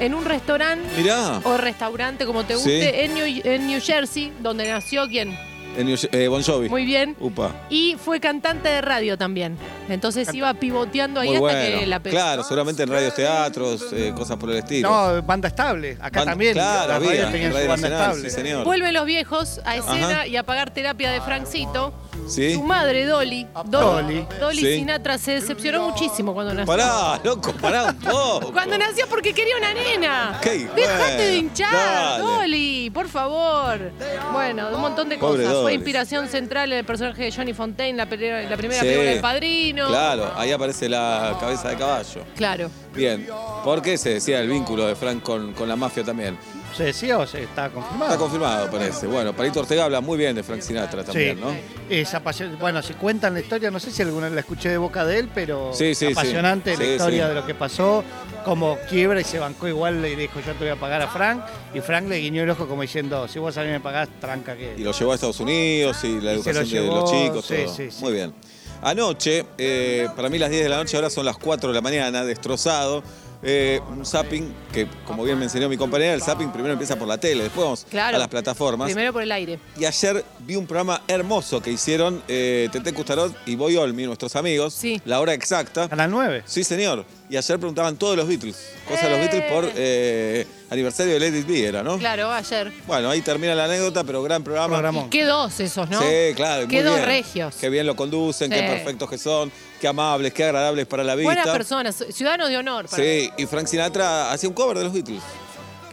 en 0.00 0.14
un 0.14 0.24
restaurante 0.24 0.86
Mirá, 0.96 1.40
o 1.44 1.56
restaurante, 1.56 2.24
como 2.26 2.44
te 2.44 2.54
Sí. 2.54 2.60
guste, 2.60 3.04
en, 3.04 3.14
New, 3.14 3.24
en 3.44 3.66
New 3.66 3.80
Jersey, 3.80 4.32
donde 4.40 4.68
nació 4.68 5.06
quien. 5.08 5.36
En 5.78 5.96
eh, 6.12 6.28
Bon 6.28 6.42
Jovi. 6.42 6.68
Muy 6.68 6.84
bien. 6.84 7.16
Upa. 7.20 7.52
Y 7.70 7.96
fue 8.02 8.20
cantante 8.20 8.68
de 8.68 8.80
radio 8.80 9.16
también. 9.16 9.56
Entonces 9.88 10.32
iba 10.34 10.52
pivoteando 10.54 11.20
ahí 11.20 11.28
Muy 11.28 11.36
hasta 11.36 11.58
bueno. 11.60 11.80
que 11.80 11.86
la 11.86 12.00
pegó. 12.00 12.16
Claro, 12.16 12.42
seguramente 12.42 12.82
en 12.82 12.90
radios 12.90 13.14
teatros, 13.14 13.86
eh, 13.92 14.12
cosas 14.14 14.36
por 14.36 14.50
el 14.50 14.56
estilo. 14.58 14.88
No, 14.90 15.22
banda 15.22 15.48
estable. 15.48 15.96
Acá 16.00 16.24
también. 16.24 16.54
Claro, 16.54 16.94
había. 16.94 17.28
En 17.28 17.52
Radio 17.52 17.68
banda 17.68 17.88
Nacional, 17.88 18.00
estable. 18.10 18.30
sí, 18.30 18.36
señor. 18.36 18.64
Vuelven 18.64 18.92
los 18.92 19.06
viejos 19.06 19.60
a 19.64 19.76
escena 19.76 20.10
Ajá. 20.10 20.26
y 20.26 20.36
a 20.36 20.42
pagar 20.42 20.70
terapia 20.72 21.10
de 21.12 21.20
Francito. 21.20 21.92
¿Sí? 22.28 22.54
Su 22.54 22.62
madre, 22.62 23.06
Dolly. 23.06 23.46
Dolly. 23.66 24.26
Dolly 24.40 24.58
Sí. 24.60 24.74
Sinatra 24.76 25.18
se 25.18 25.32
decepcionó 25.32 25.88
muchísimo 25.90 26.34
cuando 26.34 26.54
nació. 26.54 26.66
Pará, 26.66 27.20
loco, 27.24 27.52
pará 27.54 27.84
un 27.84 27.96
poco. 27.96 28.52
Cuando 28.52 28.76
nació 28.78 29.06
porque 29.08 29.32
quería 29.32 29.56
una 29.56 29.72
nena. 29.74 30.38
¿Qué? 30.42 30.68
Dejate 30.74 30.74
Bueno, 30.98 31.16
de 31.18 31.36
hinchar, 31.36 31.72
dale. 31.72 32.22
Dolly, 32.24 32.90
por 32.90 33.08
favor. 33.08 33.92
Bueno, 34.32 34.68
un 34.74 34.80
montón 34.80 35.08
de 35.08 35.18
Pobre 35.18 35.38
cosas. 35.44 35.52
Fue 35.54 35.62
Dolly. 35.62 35.74
inspiración 35.76 36.28
central 36.28 36.72
en 36.72 36.78
el 36.78 36.84
personaje 36.84 37.24
de 37.24 37.32
Johnny 37.32 37.52
Fontaine, 37.54 37.96
la, 37.96 38.04
la 38.04 38.56
primera 38.56 38.80
Sí. 38.80 38.86
película 38.86 39.10
del 39.10 39.20
Padrino. 39.20 39.86
Claro, 39.88 40.32
ahí 40.36 40.52
aparece 40.52 40.88
la 40.88 41.36
cabeza 41.40 41.68
de 41.70 41.76
caballo. 41.76 42.22
Claro. 42.36 42.70
Bien, 42.94 43.26
porque 43.64 43.96
se 43.96 44.10
decía 44.14 44.40
el 44.40 44.48
vínculo 44.48 44.86
de 44.86 44.94
Frank 44.96 45.22
con, 45.22 45.52
con 45.54 45.68
la 45.68 45.76
mafia 45.76 46.04
también. 46.04 46.36
¿Se 46.76 46.84
decía 46.84 47.18
o 47.18 47.26
se 47.26 47.42
está 47.42 47.70
confirmado? 47.70 48.04
Está 48.12 48.18
confirmado, 48.18 48.70
parece. 48.70 49.06
Bueno, 49.08 49.32
Palito 49.34 49.60
Ortega 49.60 49.84
habla 49.84 50.00
muy 50.00 50.16
bien 50.16 50.36
de 50.36 50.42
Frank 50.44 50.60
Sinatra 50.60 51.02
también, 51.02 51.36
sí. 51.36 51.42
¿no? 51.42 51.56
Es 51.88 52.14
apasio- 52.14 52.56
Bueno, 52.58 52.82
si 52.82 52.94
cuentan 52.94 53.34
la 53.34 53.40
historia, 53.40 53.70
no 53.70 53.80
sé 53.80 53.90
si 53.90 54.02
alguna 54.02 54.30
la 54.30 54.40
escuché 54.40 54.68
de 54.68 54.76
boca 54.78 55.04
de 55.04 55.18
él, 55.18 55.28
pero 55.34 55.72
Sí, 55.74 55.94
sí, 55.94 56.06
apasionante 56.12 56.76
la 56.76 56.84
historia 56.84 57.28
de 57.28 57.34
lo 57.34 57.44
que 57.44 57.54
pasó, 57.54 58.04
como 58.44 58.78
quiebra 58.88 59.20
y 59.20 59.24
se 59.24 59.38
bancó 59.40 59.66
igual, 59.66 60.00
le 60.02 60.14
dijo 60.14 60.38
yo 60.46 60.52
te 60.52 60.60
voy 60.60 60.68
a 60.68 60.76
pagar 60.76 61.02
a 61.02 61.08
Frank, 61.08 61.42
y 61.74 61.80
Frank 61.80 62.06
le 62.08 62.18
guiñó 62.18 62.42
el 62.44 62.50
ojo 62.50 62.68
como 62.68 62.82
diciendo, 62.82 63.26
si 63.26 63.38
vos 63.40 63.56
a 63.58 63.62
mí 63.62 63.68
me 63.70 63.80
pagás, 63.80 64.08
tranca 64.20 64.54
que... 64.56 64.74
Y 64.78 64.82
lo 64.84 64.92
llevó 64.92 65.12
a 65.12 65.14
Estados 65.16 65.40
Unidos 65.40 66.04
y 66.04 66.20
la 66.20 66.32
Y 66.32 66.34
educación 66.36 66.54
lo 66.54 66.60
de 66.60 66.66
llevó, 66.66 66.94
los 67.00 67.10
chicos, 67.10 67.46
todo. 67.48 67.74
sí, 67.74 67.90
sí. 67.90 68.04
Muy 68.04 68.12
bien. 68.12 68.32
Anoche, 68.80 69.44
eh, 69.58 70.06
para 70.14 70.28
mí 70.28 70.38
las 70.38 70.50
10 70.50 70.62
de 70.62 70.68
la 70.68 70.76
noche, 70.76 70.96
ahora 70.96 71.10
son 71.10 71.24
las 71.26 71.36
4 71.36 71.70
de 71.70 71.74
la 71.74 71.80
mañana, 71.80 72.24
destrozado. 72.24 73.02
Eh, 73.42 73.80
un 73.90 74.04
zapping 74.04 74.52
que, 74.72 74.86
como 75.06 75.22
bien 75.24 75.38
me 75.38 75.44
enseñó 75.44 75.68
mi 75.68 75.76
compañera, 75.76 76.14
el 76.14 76.22
zapping 76.22 76.50
primero 76.50 76.72
empieza 76.72 76.96
por 76.98 77.06
la 77.06 77.18
tele, 77.18 77.44
después 77.44 77.64
vamos 77.64 77.86
Claro. 77.88 78.16
a 78.16 78.18
las 78.18 78.28
plataformas. 78.28 78.86
Primero 78.86 79.12
por 79.12 79.22
el 79.22 79.30
aire. 79.32 79.58
Y 79.78 79.84
ayer 79.84 80.24
vi 80.40 80.56
un 80.56 80.66
programa 80.66 81.02
hermoso 81.08 81.60
que 81.60 81.70
hicieron 81.70 82.22
eh, 82.28 82.68
Tete 82.72 82.92
Custarot 82.92 83.34
y 83.46 83.54
Boy 83.56 83.76
Olmi, 83.76 84.04
nuestros 84.06 84.34
amigos. 84.36 84.74
Sí. 84.74 85.00
La 85.04 85.20
hora 85.20 85.34
exacta. 85.34 85.84
A 85.90 85.96
las 85.96 86.10
9. 86.10 86.42
Sí, 86.46 86.64
señor. 86.64 87.04
Y 87.30 87.36
ayer 87.36 87.58
preguntaban 87.58 87.96
todos 87.96 88.16
los 88.16 88.26
Beatles. 88.26 88.56
Cosas 88.88 89.04
de 89.04 89.10
los 89.10 89.18
Eh. 89.18 89.22
Beatles 89.22 89.52
por 89.52 89.70
eh, 89.76 90.46
aniversario 90.70 91.14
de 91.14 91.20
Lady 91.20 91.38
It 91.38 91.50
era, 91.50 91.82
¿no? 91.82 91.98
Claro, 91.98 92.30
ayer. 92.30 92.70
Bueno, 92.86 93.08
ahí 93.10 93.22
termina 93.22 93.54
la 93.54 93.64
anécdota, 93.64 94.04
pero 94.04 94.22
gran 94.22 94.42
programa. 94.44 94.68
Programón. 94.76 95.08
Qué 95.10 95.24
dos 95.24 95.58
esos, 95.60 95.88
¿no? 95.88 96.00
Sí, 96.00 96.34
claro. 96.36 96.66
muy 96.66 96.74
Qué 96.76 96.82
dos 96.82 96.96
bien. 96.96 97.06
regios. 97.06 97.54
Qué 97.60 97.68
bien 97.70 97.86
lo 97.86 97.96
conducen, 97.96 98.50
qué 98.50 98.62
perfectos 98.62 99.08
que 99.08 99.18
son, 99.18 99.50
qué 99.80 99.88
amables, 99.88 100.32
qué 100.32 100.44
agradables 100.44 100.86
para 100.86 101.04
la 101.04 101.14
vista. 101.14 101.32
Buenas 101.34 101.48
personas, 101.48 102.04
ciudadanos 102.10 102.48
de 102.48 102.56
honor. 102.58 102.86
Para 102.88 103.02
Sí, 103.02 103.30
y 103.38 103.46
Frank 103.46 103.66
Sinatra 103.66 104.30
hacía 104.32 104.48
un 104.48 104.54
cover 104.54 104.76
de 104.78 104.84
los 104.84 104.92
Beatles. 104.92 105.22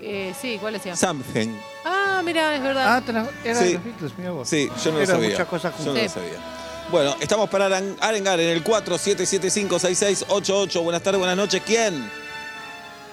Eh, 0.01 0.33
sí, 0.39 0.57
¿cuál 0.59 0.73
decía? 0.73 0.95
Something. 0.95 1.55
Ah, 1.83 2.21
mira, 2.23 2.55
es 2.55 2.61
verdad. 2.61 2.95
Ah, 2.97 3.01
te 3.03 3.11
la- 3.13 3.27
era 3.43 3.59
Sí. 3.59 3.67
de 3.67 3.73
los 3.75 3.83
Beatles, 3.83 4.11
mira 4.17 4.31
vos. 4.31 4.47
Sí, 4.47 4.69
yo 4.83 4.91
no 4.91 4.99
lo 4.99 5.05
sabía. 5.05 5.29
muchas 5.29 5.47
cosas 5.47 5.73
yo 5.79 5.85
no 5.85 5.91
juntas. 5.91 6.03
lo 6.03 6.09
Sí. 6.09 6.15
sabía. 6.29 6.39
Bueno, 6.91 7.15
estamos 7.19 7.49
para 7.49 7.65
aran- 7.65 7.95
arengar 8.01 8.39
en 8.39 8.49
el 8.49 8.63
47756688. 8.63 10.83
Buenas 10.83 11.01
tardes, 11.01 11.17
buenas 11.17 11.35
noches. 11.37 11.61
¿Quién? 11.65 12.07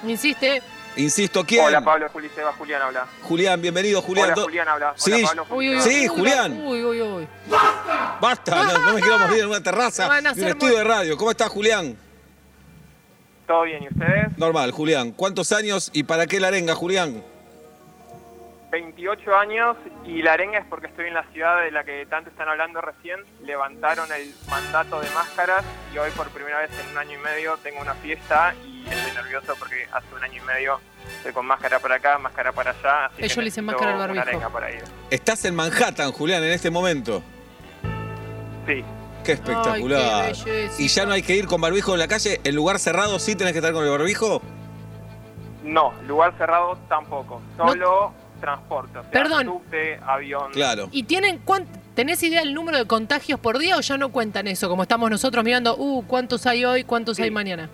Insiste. 0.07 0.61
Insisto, 0.97 1.45
¿quién? 1.45 1.65
Hola 1.65 1.83
Pablo, 1.83 2.09
Juli 2.13 2.29
Seba, 2.35 2.53
Julián 2.53 2.83
habla. 2.83 3.07
Julián, 3.23 3.63
bienvenido, 3.63 4.03
Julián. 4.03 4.33
Hola 4.33 4.43
Julián 4.43 4.69
habla. 4.69 4.93
Sí. 4.97 5.13
Hola 5.13 5.27
Pablo, 5.29 5.47
Uy, 5.51 5.69
uy, 5.71 5.77
uy. 5.77 5.81
Sí, 5.83 6.01
Uy, 6.03 6.09
Julián. 6.09 6.53
Uy, 6.67 6.85
uy, 6.85 7.03
uy. 7.03 7.29
Basta, 8.21 8.63
no, 8.63 8.79
no 8.79 8.93
me 8.93 9.01
quiero 9.01 9.19
morir 9.19 9.41
en 9.41 9.47
una 9.49 9.63
terraza 9.63 10.09
de 10.21 10.43
un 10.43 10.49
estudio 10.49 10.77
de 10.79 10.85
radio. 10.85 11.17
¿Cómo 11.17 11.31
estás, 11.31 11.49
Julián? 11.49 11.97
¿Todo 13.47 13.63
bien? 13.63 13.83
¿Y 13.83 13.89
ustedes? 13.89 14.37
Normal, 14.37 14.71
Julián. 14.71 15.13
¿Cuántos 15.13 15.53
años 15.53 15.91
y 15.95 16.03
para 16.05 16.27
qué 16.27 16.41
la 16.41 16.49
arenga, 16.49 16.75
Julián? 16.75 17.25
28 18.73 19.37
años 19.37 19.77
y 20.07 20.23
la 20.23 20.33
arenga 20.33 20.59
es 20.59 20.65
porque 20.65 20.87
estoy 20.87 21.07
en 21.07 21.13
la 21.15 21.25
ciudad 21.25 21.61
de 21.61 21.71
la 21.71 21.85
que 21.85 22.07
tanto 22.07 22.31
están 22.31 22.49
hablando 22.49 22.81
recién. 22.81 23.21
Levantaron 23.45 24.11
el 24.11 24.35
mandato 24.49 24.99
de 24.99 25.11
máscaras 25.11 25.63
y 25.95 25.99
hoy 25.99 26.11
por 26.13 26.31
primera 26.31 26.59
vez 26.59 26.71
en 26.81 26.91
un 26.91 26.97
año 26.99 27.19
y 27.19 27.23
medio 27.23 27.59
tengo 27.59 27.83
una 27.83 27.95
fiesta 27.95 28.55
y 28.65 28.83
estoy 28.89 29.13
nervioso 29.13 29.55
porque 29.59 29.87
hace 29.93 30.15
un 30.15 30.25
año 30.25 30.43
y 30.43 30.47
medio 30.47 30.81
estoy 31.19 31.33
con 31.35 31.45
máscara 31.45 31.81
para 31.81 31.97
acá, 31.97 32.17
máscara 32.17 32.51
para 32.53 32.71
allá. 32.71 33.07
Así 33.07 33.17
Ellos 33.19 33.35
que 33.35 33.41
le 33.41 33.45
dicen 33.45 33.65
máscara 33.67 33.93
al 33.93 33.99
barbijo. 33.99 34.23
arenga 34.23 34.49
para 34.49 34.71
ir. 34.73 34.83
Estás 35.11 35.45
en 35.45 35.55
Manhattan, 35.55 36.11
Julián, 36.11 36.43
en 36.43 36.53
este 36.53 36.71
momento. 36.71 37.23
Sí, 38.67 38.83
Qué 39.23 39.33
espectacular. 39.33 40.25
Ay, 40.25 40.33
qué 40.43 40.51
belleza. 40.51 40.83
¿Y 40.83 40.89
ya 40.89 41.05
no 41.07 41.13
hay 41.13 41.23
que 41.23 41.37
ir 41.37 41.47
con 41.47 41.61
barbijo 41.61 41.93
en 41.93 41.99
la 42.01 42.09
calle? 42.09 42.41
¿En 42.43 42.57
lugar 42.57 42.79
cerrado 42.79 43.19
sí 43.19 43.37
tenés 43.37 43.53
que 43.53 43.59
estar 43.59 43.75
con 43.75 43.85
el 43.85 43.91
barbijo? 43.91 44.41
no, 45.63 45.93
lugar 46.09 46.35
cerrado 46.39 46.77
tampoco, 46.89 47.41
solo 47.57 48.13
transporte, 48.43 48.99
o 48.99 49.03
sea, 49.03 49.11
Perdón. 49.11 49.47
subte, 49.47 49.99
avión. 50.07 50.51
Claro. 50.53 50.89
¿Y 50.93 51.05
tienen 51.05 51.39
cuán- 51.39 51.67
tenés 51.95 52.23
idea 52.23 52.41
del 52.41 52.53
número 52.53 52.77
de 52.77 52.87
contagios 52.87 53.41
por 53.41 53.59
día 53.59 53.77
o 53.79 53.81
ya 53.81 53.97
no 53.97 54.11
cuentan 54.11 54.47
eso? 54.49 54.69
Como 54.69 54.83
estamos 54.83 55.09
nosotros 55.11 55.43
mirando, 55.45 55.77
uh, 55.79 56.05
¿cuántos 56.07 56.45
hay 56.47 56.65
hoy? 56.65 56.85
¿Cuántos 56.85 57.17
Sí. 57.17 57.23
hay 57.23 57.31
mañana? 57.31 57.71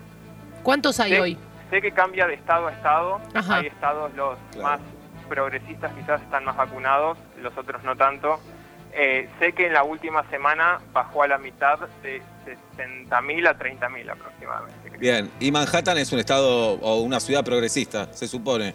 ¿Cuántos 0.63 0.99
hay 0.99 1.11
sé, 1.13 1.19
hoy? 1.21 1.37
sé 1.71 1.81
que 1.81 1.91
cambia 1.91 2.25
de 2.27 2.35
estado 2.35 2.67
a 2.67 2.71
estado. 2.71 3.19
Ajá. 3.33 3.57
Hay 3.57 3.67
estados 3.67 4.13
los 4.15 4.37
Claro. 4.51 4.63
más 4.67 4.79
progresistas 5.27 5.91
quizás 5.93 6.21
están 6.21 6.45
más 6.45 6.55
vacunados, 6.55 7.17
los 7.41 7.55
otros 7.57 7.83
no 7.83 7.95
tanto. 7.95 8.39
Eh, 8.93 9.29
sé 9.39 9.53
que 9.53 9.67
en 9.67 9.73
la 9.73 9.83
última 9.83 10.27
semana 10.29 10.79
bajó 10.93 11.21
a 11.23 11.27
la 11.27 11.37
mitad 11.37 11.77
de 12.01 12.21
60.000 12.45 13.47
a 13.47 13.53
30.000 13.57 14.09
aproximadamente. 14.09 14.89
creo. 14.89 14.99
Bien, 14.99 15.31
y 15.39 15.51
Manhattan 15.51 15.97
es 15.99 16.11
un 16.11 16.19
estado 16.19 16.73
o 16.81 17.01
una 17.01 17.19
ciudad 17.19 17.43
progresista, 17.45 18.11
se 18.13 18.27
supone. 18.27 18.73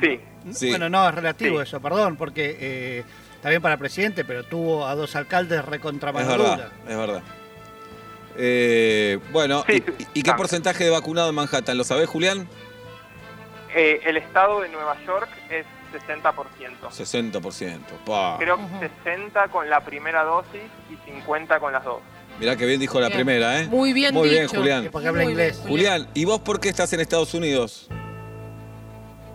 Sí, 0.00 0.20
Sí. 0.52 0.68
Bueno, 0.70 0.88
no, 0.88 1.08
es 1.08 1.14
relativo 1.14 1.56
Sí. 1.58 1.62
eso, 1.68 1.80
perdón, 1.80 2.16
porque 2.16 2.56
eh, 2.60 3.04
está 3.34 3.48
bien 3.50 3.60
para 3.62 3.76
presidente, 3.76 4.24
pero 4.24 4.44
tuvo 4.44 4.86
a 4.86 4.94
dos 4.94 5.16
alcaldes 5.16 5.64
recontra 5.64 6.10
Es 6.10 6.26
verdad, 6.28 6.70
es 6.88 6.96
verdad. 6.96 7.22
Eh, 8.38 9.18
bueno, 9.32 9.64
Sí, 9.66 9.82
¿y, 10.14 10.20
y 10.20 10.22
qué 10.22 10.30
ah. 10.30 10.36
porcentaje 10.36 10.84
de 10.84 10.90
vacunado 10.90 11.30
en 11.30 11.34
Manhattan? 11.34 11.76
¿Lo 11.76 11.84
sabés, 11.84 12.08
Julián? 12.08 12.48
Eh, 13.74 14.00
el 14.04 14.16
estado 14.16 14.60
de 14.60 14.68
Nueva 14.68 14.96
York 15.06 15.28
es 15.50 15.66
60%. 15.92 16.90
60%. 16.90 17.78
Pa. 18.04 18.36
Creo 18.38 18.56
que 18.56 18.88
60 19.04 19.48
con 19.48 19.68
la 19.70 19.80
primera 19.80 20.22
dosis 20.24 20.62
y 20.90 21.10
50 21.10 21.58
con 21.60 21.72
las 21.72 21.84
dos. 21.84 22.00
Mirá 22.38 22.56
que 22.56 22.66
bien 22.66 22.78
dijo 22.78 23.00
la 23.00 23.08
primera, 23.08 23.60
¿eh? 23.60 23.66
Muy 23.66 23.94
bien 23.94 24.12
Muy 24.12 24.28
bien. 24.28 24.46
Julián. 24.48 24.88
Porque 24.92 25.08
habla 25.08 25.22
Muy 25.22 25.32
inglés. 25.32 25.56
bien, 25.56 25.68
Julián, 25.68 26.08
¿y 26.12 26.24
vos 26.26 26.40
por 26.40 26.60
qué 26.60 26.68
estás 26.68 26.92
en 26.92 27.00
Estados 27.00 27.32
Unidos? 27.32 27.88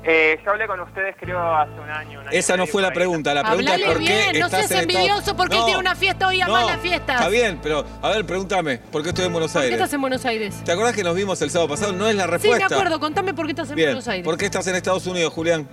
Eh, 0.04 0.40
yo 0.44 0.50
hablé 0.52 0.66
con 0.66 0.80
ustedes 0.80 1.16
creo 1.20 1.40
hace 1.56 1.74
un 1.74 1.88
año. 1.90 2.22
un 2.22 2.28
año 2.28 2.32
Esa 2.32 2.58
no 2.58 2.66
fue 2.66 2.82
la 2.82 2.92
pregunta. 2.92 3.36
La 3.36 3.44
pregunta 3.44 3.74
Hablale 3.74 3.84
es 3.84 3.90
por 3.92 4.00
qué 4.00 4.04
bien, 4.32 4.40
no 4.40 4.46
estás 4.48 4.68
seas 4.68 4.72
en 4.72 4.78
Estados- 4.90 4.96
envidioso 5.08 5.36
porque 5.38 5.54
él 5.54 5.60
No, 5.60 5.66
tiene 5.66 5.80
una 5.80 5.96
fiesta 5.96 6.28
hoy, 6.28 6.42
ama 6.42 6.62
no, 6.62 6.68
las 6.70 6.80
fiestas. 6.80 7.16
Está 7.18 7.30
bien, 7.30 7.60
pero 7.62 7.86
a 8.02 8.10
ver, 8.10 8.26
pregúntame, 8.26 8.78
¿por 8.80 9.04
qué 9.04 9.10
estoy 9.10 9.26
en 9.26 9.34
Buenos 9.34 9.52
¿Por 9.52 9.62
qué 9.62 9.66
Aires? 9.66 9.80
estás 9.80 9.94
en 9.94 10.02
Buenos 10.02 10.26
Aires? 10.26 10.64
¿Te 10.64 10.72
acordás 10.72 10.96
que 10.96 11.04
nos 11.04 11.16
vimos 11.16 11.40
el 11.44 11.52
sábado 11.52 11.70
pasado? 11.70 11.94
No 11.94 12.08
es 12.08 12.16
la 12.16 12.24
Sí, 12.26 12.30
respuesta. 12.32 12.68
me 12.70 12.76
acuerdo. 12.76 13.00
Contame 13.00 13.34
por 13.36 13.46
qué 13.46 13.52
estás 13.52 13.70
en 13.70 13.76
Bien, 13.76 13.90
Buenos 13.90 14.08
Aires. 14.08 14.26
¿por 14.26 14.38
qué 14.38 14.46
estás 14.46 14.66
en 14.66 14.76
Estados 14.76 15.06
Unidos, 15.06 15.32
Julián? 15.34 15.68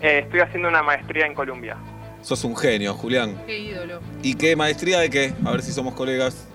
Eh, 0.00 0.20
estoy 0.24 0.40
haciendo 0.40 0.68
una 0.68 0.82
maestría 0.82 1.26
en 1.26 1.34
Colombia. 1.34 1.76
Sos 2.22 2.42
un 2.42 2.56
genio, 2.56 2.94
Julián. 2.94 3.40
Qué 3.46 3.58
ídolo. 3.60 4.00
¿Y 4.24 4.34
qué 4.34 4.56
maestría 4.56 4.98
de 4.98 5.08
qué? 5.08 5.34
A 5.44 5.52
ver 5.52 5.62
si 5.62 5.70
somos 5.72 5.94
colegas. 5.94 6.48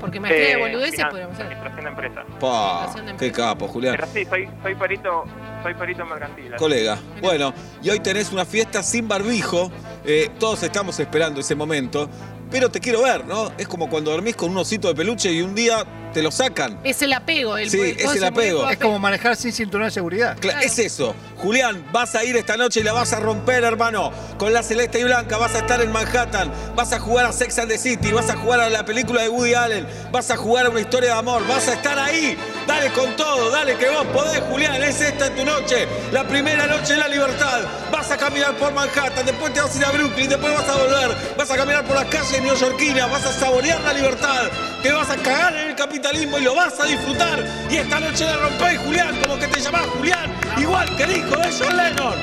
Porque 0.00 0.18
maestría 0.18 0.46
de 0.46 0.52
Eh, 0.52 0.56
boludeces 0.56 0.94
finan- 0.96 1.10
podríamos 1.10 1.34
hacer. 1.34 1.46
Administración 1.46 1.84
de 1.84 1.90
empresas. 1.90 2.24
Pa, 2.40 2.80
Relación 2.80 3.06
de 3.06 3.16
qué 3.16 3.26
empresa. 3.26 3.48
capo, 3.48 3.68
Julián. 3.68 3.96
Pero 3.98 4.08
sí, 4.12 4.24
soy, 4.24 4.48
soy 4.62 4.74
perito, 4.74 5.24
soy 5.62 5.74
perito 5.74 6.04
mercantil. 6.06 6.56
Colega. 6.56 6.98
Bueno, 7.20 7.52
y 7.82 7.90
hoy 7.90 8.00
tenés 8.00 8.32
una 8.32 8.44
fiesta 8.44 8.82
sin 8.82 9.06
barbijo. 9.06 9.70
Eh, 10.04 10.30
todos 10.38 10.62
estamos 10.62 10.98
esperando 10.98 11.40
ese 11.40 11.54
momento. 11.54 12.08
Pero 12.50 12.68
te 12.68 12.80
quiero 12.80 13.02
ver, 13.02 13.24
¿no? 13.26 13.52
Es 13.58 13.68
como 13.68 13.88
cuando 13.88 14.10
dormís 14.10 14.34
con 14.34 14.50
un 14.50 14.56
osito 14.56 14.88
de 14.88 14.94
peluche 14.94 15.30
y 15.32 15.40
un 15.42 15.54
día 15.54 15.84
te 16.12 16.22
lo 16.22 16.30
sacan. 16.30 16.78
Es 16.84 17.02
el 17.02 17.12
apego. 17.12 17.56
El 17.56 17.70
Sí, 17.70 17.80
el 17.80 18.00
es 18.00 18.16
el 18.16 18.24
apego. 18.24 18.68
Es 18.68 18.78
como 18.78 18.98
manejar 18.98 19.36
sin 19.36 19.52
cinturón 19.52 19.86
de 19.86 19.90
seguridad. 19.90 20.36
Claro. 20.38 20.60
Es 20.60 20.78
eso. 20.78 21.14
Julián, 21.36 21.84
vas 21.92 22.14
a 22.14 22.24
ir 22.24 22.36
esta 22.36 22.56
noche 22.56 22.80
y 22.80 22.82
la 22.82 22.92
vas 22.92 23.12
a 23.12 23.20
romper, 23.20 23.64
hermano. 23.64 24.12
Con 24.38 24.52
la 24.52 24.62
celeste 24.62 25.00
y 25.00 25.04
blanca, 25.04 25.38
vas 25.38 25.54
a 25.54 25.58
estar 25.58 25.80
en 25.80 25.90
Manhattan. 25.90 26.52
Vas 26.74 26.92
a 26.92 27.00
jugar 27.00 27.26
a 27.26 27.32
Sex 27.32 27.58
and 27.58 27.68
the 27.68 27.78
City, 27.78 28.12
vas 28.12 28.28
a 28.28 28.36
jugar 28.36 28.60
a 28.60 28.68
la 28.68 28.84
película 28.84 29.22
de 29.22 29.28
Woody 29.28 29.54
Allen, 29.54 29.86
vas 30.12 30.30
a 30.30 30.36
jugar 30.36 30.66
a 30.66 30.70
una 30.70 30.80
historia 30.80 31.12
de 31.12 31.18
amor, 31.18 31.46
vas 31.46 31.68
a 31.68 31.74
estar 31.74 31.98
ahí. 31.98 32.36
Dale 32.66 32.92
con 32.92 33.16
todo, 33.16 33.50
dale 33.50 33.76
que 33.76 33.88
vos 33.88 34.06
podés, 34.12 34.40
Julián. 34.50 34.82
Es 34.82 35.00
esta 35.00 35.30
tu 35.34 35.44
noche, 35.44 35.86
la 36.12 36.26
primera 36.26 36.66
noche 36.66 36.94
de 36.94 36.98
la 37.00 37.08
libertad. 37.08 37.60
Vas 37.90 38.10
a 38.10 38.16
caminar 38.16 38.54
por 38.56 38.72
Manhattan, 38.72 39.24
después 39.24 39.52
te 39.54 39.60
vas 39.60 39.74
a 39.74 39.78
ir 39.78 39.84
a 39.84 39.90
Brooklyn, 39.90 40.28
después 40.28 40.52
vas 40.52 40.68
a 40.68 40.76
volver. 40.76 41.16
Vas 41.36 41.50
a 41.50 41.56
caminar 41.56 41.84
por 41.84 41.96
las 41.96 42.06
calles 42.06 42.42
neoyorquinas, 42.42 43.10
vas 43.10 43.24
a 43.24 43.32
saborear 43.32 43.80
la 43.80 43.92
libertad. 43.92 44.48
Te 44.82 44.92
vas 44.92 45.10
a 45.10 45.16
cagar 45.16 45.56
en 45.56 45.68
el 45.70 45.76
capitalismo 46.00 46.38
y 46.38 46.42
lo 46.42 46.54
vas 46.54 46.78
a 46.80 46.84
disfrutar. 46.86 47.44
Y 47.70 47.76
esta 47.76 48.00
noche 48.00 48.24
la 48.24 48.36
rompés, 48.36 48.78
Julián, 48.80 49.20
como 49.20 49.38
que 49.38 49.46
te 49.46 49.60
llamás 49.60 49.82
Julián, 49.96 50.34
igual 50.58 50.96
que 50.96 51.02
el 51.04 51.16
hijo 51.18 51.36
de 51.36 51.50
John 51.58 51.76
Lennon. 51.76 52.14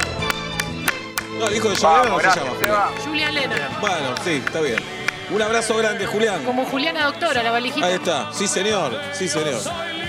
No, 1.40 1.48
el 1.48 1.56
hijo 1.56 1.70
de 1.70 1.76
John 1.80 2.02
Lennon 2.02 2.10
no 2.10 2.18
Vamos, 2.18 2.22
se 2.22 2.24
gracias, 2.24 2.46
llama. 2.46 2.58
Julián. 2.58 3.06
Julián 3.06 3.36
Lennon. 3.36 3.60
Bueno, 3.82 4.16
sí, 4.24 4.42
está 4.46 4.62
bien. 4.62 4.78
Un 5.30 5.42
abrazo 5.42 5.78
grande, 5.78 6.06
Julián. 6.06 6.44
Como 6.44 6.66
Juliana 6.66 7.06
Doctora, 7.06 7.44
la 7.44 7.52
valijita. 7.52 7.86
Ahí 7.86 7.94
está, 7.94 8.30
sí 8.34 8.48
señor, 8.48 9.00
sí 9.14 9.28
señor. 9.28 9.60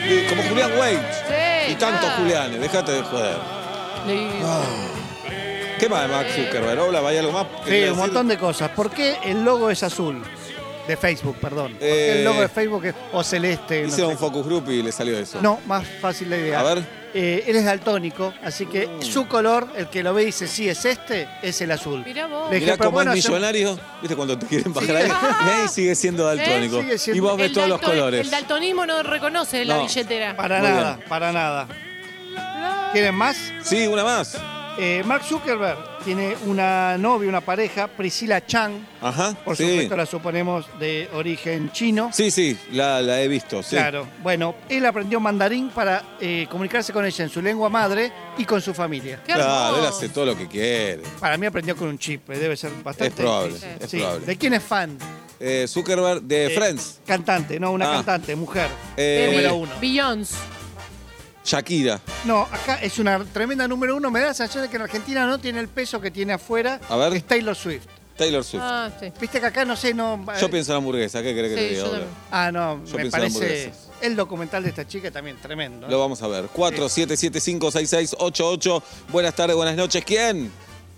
Y 0.08 0.26
como 0.28 0.42
Julián 0.44 0.70
Wade. 0.78 1.02
Sí, 1.66 1.72
Y 1.72 1.74
tantos 1.74 2.00
claro. 2.00 2.22
Julianes, 2.22 2.60
déjate 2.60 2.92
de 2.92 3.02
joder. 3.02 3.36
Sí. 4.06 4.28
¿Qué 5.78 5.88
más 5.88 6.02
de 6.02 6.08
Max 6.08 6.34
Zuckerberg? 6.34 6.80
Hola, 6.80 7.00
¿hay 7.06 7.18
algo 7.18 7.32
más? 7.32 7.46
Sí, 7.64 7.70
decir? 7.70 7.92
un 7.92 7.98
montón 7.98 8.26
de 8.28 8.38
cosas. 8.38 8.70
¿Por 8.70 8.90
qué 8.90 9.18
el 9.24 9.44
logo 9.44 9.70
es 9.70 9.82
azul? 9.82 10.22
De 10.88 10.96
Facebook, 10.96 11.36
perdón. 11.40 11.72
¿Por 11.72 11.80
qué 11.80 12.14
Eh, 12.14 12.18
el 12.18 12.24
logo 12.24 12.40
de 12.40 12.48
Facebook 12.48 12.84
es 12.86 12.94
o 13.12 13.22
celeste? 13.22 13.82
No, 13.82 13.88
Hice 13.88 14.02
un 14.04 14.12
sé. 14.12 14.16
focus 14.16 14.44
group 14.46 14.70
y 14.70 14.82
le 14.82 14.90
salió 14.90 15.18
eso. 15.18 15.38
No, 15.42 15.60
más 15.66 15.86
fácil 16.00 16.30
la 16.30 16.36
idea. 16.38 16.58
A 16.60 16.62
ver. 16.62 16.98
Eh, 17.14 17.44
él 17.46 17.56
es 17.56 17.64
daltónico, 17.64 18.34
así 18.44 18.66
que 18.66 18.88
su 19.00 19.26
color, 19.28 19.66
el 19.76 19.88
que 19.88 20.02
lo 20.02 20.12
ve 20.12 20.22
y 20.24 20.26
dice 20.26 20.46
sí 20.46 20.68
es 20.68 20.84
este, 20.84 21.26
es 21.42 21.58
el 21.62 21.70
azul. 21.70 22.02
Mirá 22.04 22.26
vos. 22.26 22.50
Le 22.50 22.56
dije, 22.56 22.66
Mirá 22.66 22.76
pero 22.76 22.90
cómo 22.90 23.00
es 23.02 23.06
hace- 23.08 23.16
millonario, 23.28 23.78
¿viste 24.02 24.14
cuando 24.16 24.38
te 24.38 24.46
quieren 24.46 24.72
bajar 24.74 24.88
Sí. 24.88 24.96
ahí? 24.96 25.10
Y 25.64 25.68
sigue 25.68 25.94
siendo 25.94 26.24
daltónico. 26.26 26.80
Sigue 26.82 26.98
siendo- 26.98 27.16
Y 27.16 27.20
vos 27.20 27.36
ves 27.38 27.46
El 27.46 27.52
todos 27.54 27.68
los 27.68 27.80
colores. 27.80 28.20
El 28.20 28.30
daltonismo 28.30 28.84
no 28.86 29.02
reconoce 29.02 29.64
la 29.64 29.78
billetera. 29.78 30.36
Para 30.36 30.58
Muy 30.60 30.68
nada, 30.68 30.96
bien. 30.96 31.08
para 31.08 31.32
nada. 31.32 31.68
¿Quieren 32.92 33.14
más? 33.14 33.36
Sí, 33.62 33.86
una 33.86 34.04
más. 34.04 34.36
Eh, 34.78 35.02
Mark 35.04 35.24
Zuckerberg 35.24 35.78
tiene 36.04 36.36
una 36.46 36.96
novia, 36.98 37.28
una 37.28 37.40
pareja, 37.40 37.86
Priscila 37.88 38.44
Chang. 38.46 38.74
Ajá. 39.00 39.34
Por 39.44 39.56
sí. 39.56 39.68
supuesto 39.68 39.96
la 39.96 40.06
suponemos 40.06 40.66
de 40.78 41.08
origen 41.14 41.70
chino. 41.72 42.10
Sí, 42.12 42.30
sí, 42.30 42.56
la, 42.72 43.00
la 43.02 43.20
he 43.22 43.28
visto. 43.28 43.62
Sí. 43.62 43.76
Claro. 43.76 44.06
Bueno, 44.22 44.54
él 44.68 44.84
aprendió 44.86 45.20
mandarín 45.20 45.70
para 45.70 46.02
eh, 46.20 46.46
comunicarse 46.50 46.92
con 46.92 47.04
ella 47.04 47.24
en 47.24 47.30
su 47.30 47.40
lengua 47.42 47.68
madre 47.68 48.12
y 48.38 48.44
con 48.44 48.60
su 48.60 48.72
familia. 48.74 49.20
Qué 49.26 49.32
Claro, 49.34 49.78
él 49.78 49.86
hace 49.86 50.08
todo 50.08 50.26
lo 50.26 50.36
que 50.36 50.46
quiere. 50.48 51.02
Para 51.20 51.36
mí 51.36 51.46
aprendió 51.46 51.76
con 51.76 51.88
un 51.88 51.98
chip, 51.98 52.28
eh, 52.30 52.38
debe 52.38 52.56
ser 52.56 52.70
bastante 52.82 53.08
Es 53.08 53.14
probable, 53.14 53.56
es 53.80 53.90
Sí. 53.90 53.98
probable. 53.98 54.26
¿De 54.26 54.36
quién 54.36 54.54
es 54.54 54.62
fan? 54.62 54.96
Eh, 55.40 55.66
Zuckerberg 55.68 56.22
de 56.22 56.46
Eh, 56.46 56.50
Friends. 56.50 57.00
Cantante, 57.06 57.60
no, 57.60 57.70
una 57.72 57.88
Ah. 57.90 57.94
cantante, 57.96 58.34
mujer. 58.34 58.68
Eh, 58.96 59.02
De 59.02 59.26
número 59.36 59.54
uno. 59.56 59.72
Beyoncé. 59.80 60.34
Shakira. 61.48 61.98
No, 62.26 62.42
acá 62.42 62.74
es 62.82 62.98
una 62.98 63.24
tremenda 63.24 63.66
número 63.66 63.96
uno. 63.96 64.10
Me 64.10 64.20
da 64.20 64.26
la 64.26 64.34
sensación 64.34 64.64
de 64.64 64.68
que 64.68 64.76
en 64.76 64.82
Argentina 64.82 65.26
no 65.26 65.38
tiene 65.38 65.60
el 65.60 65.68
peso 65.68 65.98
que 65.98 66.10
tiene 66.10 66.34
afuera. 66.34 66.78
A 66.90 66.96
ver. 66.96 67.14
Es 67.14 67.24
Taylor 67.24 67.56
Swift. 67.56 67.86
Taylor 68.18 68.44
Swift. 68.44 68.60
Ah, 68.62 68.90
sí. 69.00 69.10
Viste 69.18 69.40
que 69.40 69.46
acá 69.46 69.64
no 69.64 69.74
sé, 69.74 69.94
no. 69.94 70.26
Yo 70.38 70.46
eh, 70.46 70.50
pienso 70.50 70.72
en 70.72 70.78
hamburguesa, 70.78 71.22
¿qué 71.22 71.34
querés 71.34 71.54
que 71.54 71.56
te 71.56 71.68
diga 71.70 71.84
ahora? 71.84 72.04
Ah, 72.30 72.52
no, 72.52 72.84
Yo 72.84 72.96
me 72.96 73.08
pienso 73.08 73.16
en 73.16 73.32
parece. 73.32 73.72
El 74.02 74.14
documental 74.14 74.62
de 74.62 74.68
esta 74.68 74.86
chica 74.86 75.10
también 75.10 75.38
tremendo. 75.40 75.86
¿eh? 75.86 75.90
Lo 75.90 75.98
vamos 75.98 76.20
a 76.22 76.28
ver. 76.28 76.50
47756688. 76.54 78.82
Buenas 79.10 79.34
tardes, 79.34 79.56
buenas 79.56 79.76
noches. 79.76 80.04
¿Quién? 80.04 80.52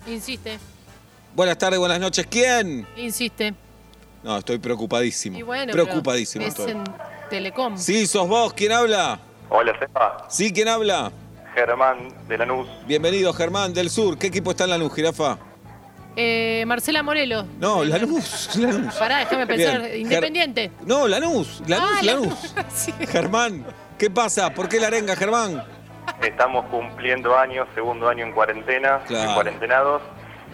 Insiste, 0.05 0.59
Buenas 1.33 1.57
tardes, 1.57 1.79
buenas 1.79 2.01
noches. 2.01 2.27
¿Quién? 2.29 2.85
insiste. 2.97 3.53
No, 4.21 4.37
estoy 4.37 4.57
preocupadísimo. 4.57 5.39
Y 5.39 5.43
bueno, 5.43 5.71
pero 5.71 5.85
preocupadísimo 5.85 6.43
es 6.43 6.49
estoy. 6.49 6.71
en 6.71 6.83
Telecom. 7.29 7.77
Sí, 7.77 8.05
sos 8.05 8.27
vos. 8.27 8.51
¿Quién 8.53 8.73
habla? 8.73 9.30
Hola, 9.53 9.77
Seba. 9.77 10.25
Sí, 10.29 10.53
¿quién 10.53 10.69
habla? 10.69 11.11
Germán 11.53 12.07
de 12.29 12.37
Lanús. 12.37 12.67
Bienvenido, 12.85 13.33
Germán 13.33 13.73
del 13.73 13.89
Sur. 13.89 14.17
¿Qué 14.17 14.27
equipo 14.27 14.51
está 14.51 14.63
en 14.63 14.69
la 14.69 14.77
luz, 14.77 14.93
jirafa? 14.95 15.37
Eh, 16.15 16.63
Marcela 16.65 17.03
Morelo. 17.03 17.43
No, 17.59 17.83
Lanús. 17.83 18.55
Lanús. 18.57 18.95
Pará, 18.95 19.19
déjame 19.19 19.45
pensar. 19.47 19.81
Bien. 19.81 20.01
Independiente. 20.01 20.71
Ger- 20.71 20.85
No, 20.85 21.05
Lanús. 21.07 21.61
Lanús, 21.67 21.89
Ah, 21.91 21.99
Lanús. 22.01 22.55
Sí. 22.73 22.93
Germán, 23.09 23.65
¿qué 23.97 24.09
pasa? 24.09 24.53
¿Por 24.53 24.69
qué 24.69 24.79
la 24.79 24.87
arenga, 24.87 25.15
Germán? 25.17 25.61
Estamos 26.23 26.65
cumpliendo 26.67 27.37
años, 27.37 27.67
segundo 27.75 28.07
año 28.07 28.25
en 28.25 28.31
cuarentena, 28.31 28.99
Claro. 29.05 29.29
en 29.29 29.33
cuarentenados. 29.35 30.01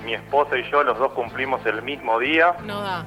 Mi 0.03 0.13
esposa 0.15 0.57
y 0.57 0.69
yo, 0.71 0.83
los 0.83 0.97
dos 0.97 1.11
cumplimos 1.13 1.63
el 1.65 1.81
mismo 1.83 2.19
día. 2.19 2.55
No 2.65 2.81
da. 2.81 3.05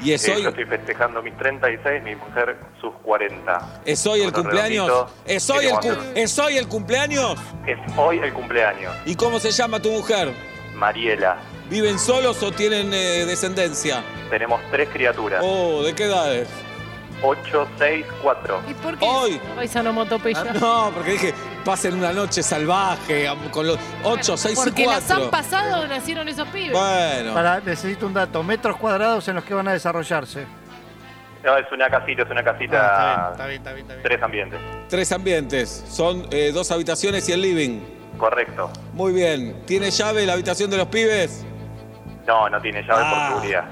Y 0.00 0.12
es 0.12 0.26
Eh, 0.28 0.34
hoy, 0.36 0.42
Yo 0.42 0.48
estoy 0.50 0.64
festejando 0.64 1.22
mis 1.22 1.36
36, 1.36 2.02
mi 2.04 2.14
mujer 2.14 2.56
sus 2.80 2.94
40. 3.02 3.80
es 3.84 4.06
hoy 4.06 4.22
el 4.22 4.32
cumpleaños. 4.32 4.90
Es 5.24 5.50
hoy 5.50 5.58
¿Qué 5.60 5.70
el, 5.70 5.76
cu- 5.78 6.02
es 6.14 6.38
hoy 6.38 6.56
el 6.56 6.68
cumpleaños. 6.68 7.34
Es 7.66 7.78
hoy 7.96 8.18
el 8.18 8.32
cumpleaños. 8.32 8.94
¿Y 9.04 9.14
cómo 9.16 9.40
se 9.40 9.50
llama 9.50 9.80
tu 9.80 9.90
mujer? 9.90 10.32
Mariela. 10.74 11.38
¿Viven 11.68 11.98
solos 11.98 12.42
o 12.42 12.52
tienen 12.52 12.94
eh, 12.94 13.24
descendencia? 13.26 14.02
Tenemos 14.30 14.60
tres 14.70 14.88
criaturas. 14.90 15.40
Oh, 15.44 15.82
¿de 15.82 15.94
qué 15.94 16.04
edades? 16.04 16.48
8, 17.22 17.68
6, 17.78 18.06
4. 18.22 18.62
¿Y 18.68 18.74
por 18.74 18.98
qué? 18.98 19.04
Hoy. 19.06 19.40
Ay, 19.56 19.68
sanomotopeya. 19.68 20.44
Ah, 20.50 20.52
no, 20.60 20.90
porque 20.94 21.12
dije, 21.12 21.34
pasen 21.64 21.94
una 21.94 22.12
noche 22.12 22.42
salvaje 22.42 23.28
con 23.50 23.66
los 23.66 23.78
8, 24.04 24.36
6 24.36 24.52
y 24.52 24.64
Porque 24.64 24.86
las 24.86 25.04
4. 25.04 25.24
han 25.24 25.30
pasado 25.30 25.86
nacieron 25.88 26.28
esos 26.28 26.46
pibes. 26.48 26.72
Bueno, 26.72 27.34
Para, 27.34 27.60
necesito 27.60 28.06
un 28.06 28.14
dato. 28.14 28.42
Metros 28.42 28.76
cuadrados 28.76 29.26
en 29.28 29.34
los 29.34 29.44
que 29.44 29.54
van 29.54 29.66
a 29.68 29.72
desarrollarse. 29.72 30.46
No, 31.44 31.56
es 31.56 31.66
una 31.72 31.88
casita, 31.88 32.22
es 32.22 32.30
una 32.30 32.42
casita. 32.44 32.78
Ah, 32.80 33.28
está 33.32 33.46
bien, 33.46 33.58
está 33.58 33.72
bien, 33.72 33.82
está 33.86 33.94
bien. 33.94 34.02
Tres 34.04 34.22
ambientes. 34.22 34.60
tres 34.88 35.12
ambientes. 35.12 35.84
Son 35.88 36.26
eh, 36.30 36.50
dos 36.52 36.70
habitaciones 36.70 37.28
y 37.28 37.32
el 37.32 37.42
living. 37.42 37.80
Correcto. 38.18 38.70
Muy 38.92 39.12
bien. 39.12 39.62
¿Tiene 39.66 39.90
llave 39.90 40.26
la 40.26 40.32
habitación 40.34 40.70
de 40.70 40.76
los 40.76 40.86
pibes? 40.88 41.44
No, 42.26 42.48
no 42.48 42.60
tiene 42.60 42.82
llave 42.82 43.02
Ah. 43.04 43.28
por 43.32 43.36
seguridad. 43.42 43.64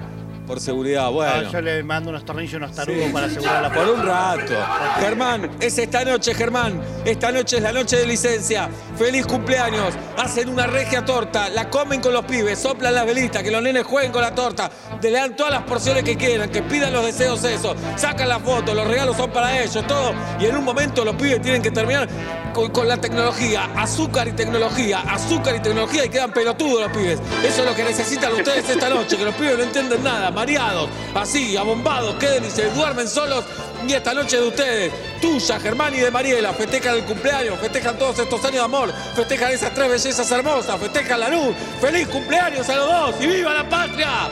Por 0.47 0.61
seguridad, 0.61 1.07
Ah, 1.07 1.11
bueno. 1.11 1.51
yo 1.51 1.61
le 1.61 1.83
mando 1.83 2.11
unos 2.11 2.25
tornillos 2.25 2.53
y 2.53 2.57
unos 2.57 2.73
tarugos 2.73 3.05
Sí. 3.07 3.13
para 3.13 3.27
asegurar 3.27 3.63
la 3.63 3.73
Por 3.73 3.89
un 3.89 4.07
rato. 4.07 4.55
Germán, 5.01 5.51
es 5.61 5.77
esta 5.79 6.05
noche, 6.05 6.35
Germán. 6.35 6.81
Esta 7.05 7.33
noche 7.33 7.57
es 7.57 7.63
la 7.63 7.73
noche 7.73 7.97
de 7.97 8.07
licencia. 8.07 8.69
Feliz 8.97 9.27
cumpleaños. 9.27 9.95
Hacen 10.17 10.49
una 10.49 10.67
regia 10.67 11.05
torta, 11.05 11.49
la 11.49 11.69
comen 11.69 12.01
con 12.01 12.13
los 12.13 12.25
pibes, 12.27 12.59
soplan 12.61 12.95
las 12.95 13.05
velitas, 13.07 13.43
que 13.43 13.51
los 13.51 13.61
nenes 13.63 13.85
jueguen 13.85 14.13
con 14.13 14.23
la 14.23 14.35
torta, 14.35 14.71
te 15.01 15.11
le 15.11 15.19
dan 15.19 15.37
todas 15.37 15.53
las 15.53 15.63
porciones 15.65 16.05
que 16.05 16.17
quieran, 16.17 16.49
que 16.49 16.63
pidan 16.63 16.93
los 16.93 17.05
deseos 17.05 17.43
eso, 17.45 17.75
sacan 17.97 18.29
la 18.29 18.39
foto, 18.39 18.73
los 18.75 18.87
regalos 18.87 19.17
son 19.17 19.31
para 19.31 19.61
ellos, 19.61 19.85
todo. 19.87 20.15
Y 20.41 20.47
en 20.47 20.57
un 20.57 20.65
momento 20.65 21.05
los 21.05 21.17
pibes 21.17 21.43
tienen 21.43 21.61
que 21.61 21.71
terminar 21.71 22.09
con, 22.55 22.71
con 22.71 22.89
la 22.89 22.97
tecnología, 22.97 23.69
azúcar 23.77 24.29
y 24.29 24.33
tecnología, 24.33 25.01
azúcar 25.01 25.57
y 25.57 25.61
tecnología 25.61 26.07
y 26.07 26.09
quedan 26.09 26.33
pelotudos 26.33 26.81
los 26.83 26.93
pibes. 26.93 27.19
Eso 27.45 27.63
es 27.63 27.69
lo 27.69 27.75
que 27.75 27.85
necesitan 27.85 28.33
ustedes 28.33 28.69
esta 28.71 28.89
noche, 28.89 29.17
que 29.19 29.25
los 29.25 29.35
pibes 29.35 29.59
no 29.59 29.65
entienden 29.65 30.03
nada, 30.03 30.31
mareados, 30.37 30.91
así, 31.15 31.57
abombados, 31.57 32.15
queden 32.17 32.45
y 32.45 32.51
se 32.51 32.71
duermen 32.71 33.09
solos. 33.09 33.43
Y 33.89 33.93
esta 33.95 34.13
noche 34.13 34.37
de 34.37 34.49
ustedes, 34.49 34.93
tuya, 35.21 35.59
Germán 35.59 35.95
y 35.95 35.99
de 35.99 36.11
Mariela, 36.11 36.53
festejan 36.53 36.95
el 36.97 37.05
cumpleaños, 37.05 37.59
festejan 37.59 37.99
todos 37.99 38.19
estos 38.19 38.41
años 38.45 38.57
de 38.57 38.65
amor, 38.65 38.93
festejan 39.15 39.53
esas 39.53 39.73
tres 39.73 39.89
bellezas 39.89 40.31
hermosas, 40.31 40.79
festejan 40.79 41.21
la 41.21 41.31
luz. 41.31 41.57
¡Feliz 41.81 42.07
cumpleaños 42.09 42.69
a 42.69 42.77
los 42.77 42.87
dos! 42.87 43.15
¡Y 43.21 43.27
viva 43.29 43.55
la 43.55 43.67
patria! 43.69 44.31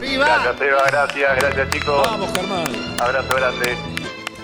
¡Viva! 0.00 0.26
Gracias, 0.26 0.60
Eva, 0.60 0.82
gracias, 0.86 1.36
gracias, 1.36 1.70
chicos. 1.70 2.02
Vamos, 2.02 2.30
Germán. 2.34 2.96
Abrazo 3.00 3.34
grande. 3.36 3.76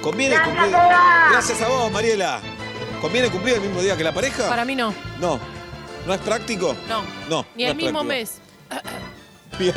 ¿Conviene 0.01 0.41
cumplir? 0.43 0.71
Gracias 0.71 1.61
a 1.61 1.69
vos, 1.69 1.91
Mariela. 1.91 2.39
¿Conviene 3.01 3.31
cumplir 3.31 3.57
el 3.57 3.63
mismo 3.63 3.81
día 3.83 3.97
que 3.97 4.05
la 4.05 4.13
pareja? 4.13 4.49
Para 4.49 4.65
mí 4.65 4.77
no. 4.77 4.95
No. 5.21 5.41
¿No 6.07 6.15
es 6.15 6.21
práctico? 6.21 6.77
No. 6.89 7.03
No. 7.29 7.47
Ni 7.57 7.65
no 7.65 7.71
el 7.71 7.77
mismo 7.77 8.05
práctico. 8.05 8.05
mes. 8.05 8.41
Bien. 9.59 9.75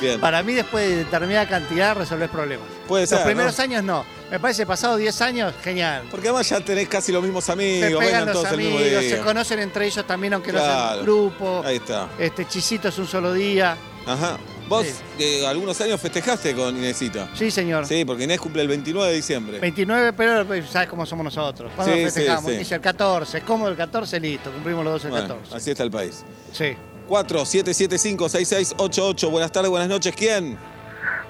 Bien. 0.00 0.20
Para 0.20 0.42
mí, 0.42 0.52
después 0.54 0.88
de 0.88 0.96
determinada 0.98 1.48
cantidad, 1.48 1.94
resolvés 1.96 2.28
problemas. 2.30 2.66
Puede 2.86 3.06
ser. 3.06 3.18
Los 3.18 3.26
primeros 3.26 3.56
¿no? 3.58 3.64
años 3.64 3.84
no. 3.84 4.04
Me 4.30 4.38
parece, 4.40 4.66
pasados 4.66 4.98
10 4.98 5.20
años, 5.22 5.54
genial. 5.62 6.02
Porque 6.10 6.28
además 6.28 6.48
ya 6.48 6.60
tenés 6.60 6.88
casi 6.88 7.12
los 7.12 7.22
mismos 7.22 7.44
Se 7.44 7.52
amigos, 7.52 7.80
pegan 7.88 8.00
vengan 8.00 8.24
los 8.26 8.32
todos 8.34 8.50
el 8.52 8.58
mismo 8.58 8.78
amigos, 8.78 9.00
día. 9.02 9.10
se 9.16 9.18
conocen 9.22 9.58
entre 9.60 9.86
ellos 9.86 10.06
también, 10.06 10.34
aunque 10.34 10.52
no 10.52 10.58
Claro. 10.58 10.92
sean 10.94 11.02
grupo. 11.04 11.62
Ahí 11.64 11.76
está. 11.76 12.08
Este, 12.18 12.46
chisito 12.46 12.88
es 12.88 12.98
un 12.98 13.06
solo 13.06 13.32
día. 13.32 13.76
Ajá. 14.06 14.36
Vos 14.68 14.84
Sí. 14.84 14.92
eh, 15.20 15.46
algunos 15.46 15.80
años 15.80 16.00
festejaste 16.00 16.52
con 16.54 16.76
Inesita. 16.76 17.28
Sí, 17.34 17.52
señor. 17.52 17.86
Sí, 17.86 18.04
porque 18.04 18.24
Inés 18.24 18.40
cumple 18.40 18.62
el 18.62 18.68
29 18.68 19.10
de 19.10 19.14
diciembre. 19.16 19.60
29, 19.60 20.12
pero 20.12 20.44
pues, 20.44 20.68
sabes 20.68 20.88
cómo 20.88 21.06
somos 21.06 21.22
nosotros. 21.24 21.70
Cuando 21.76 21.94
Sí, 21.94 22.02
festejamos, 22.02 22.50
sí, 22.50 22.58
dice 22.58 22.74
el 22.74 22.80
14, 22.80 23.38
es 23.38 23.44
cómodo 23.44 23.70
el 23.70 23.76
14, 23.76 24.18
listo, 24.18 24.50
cumplimos 24.50 24.84
los 24.84 24.94
dos 24.94 25.04
el 25.04 25.10
Bueno, 25.12 25.28
14. 25.36 25.56
así 25.56 25.70
está 25.70 25.84
el 25.84 25.90
país. 25.92 26.24
Sí. 26.52 26.76
4-775-6688. 27.08 29.30
Buenas 29.30 29.50
tardes, 29.52 29.70
buenas 29.70 29.88
noches. 29.88 30.14
¿Quién? 30.14 30.58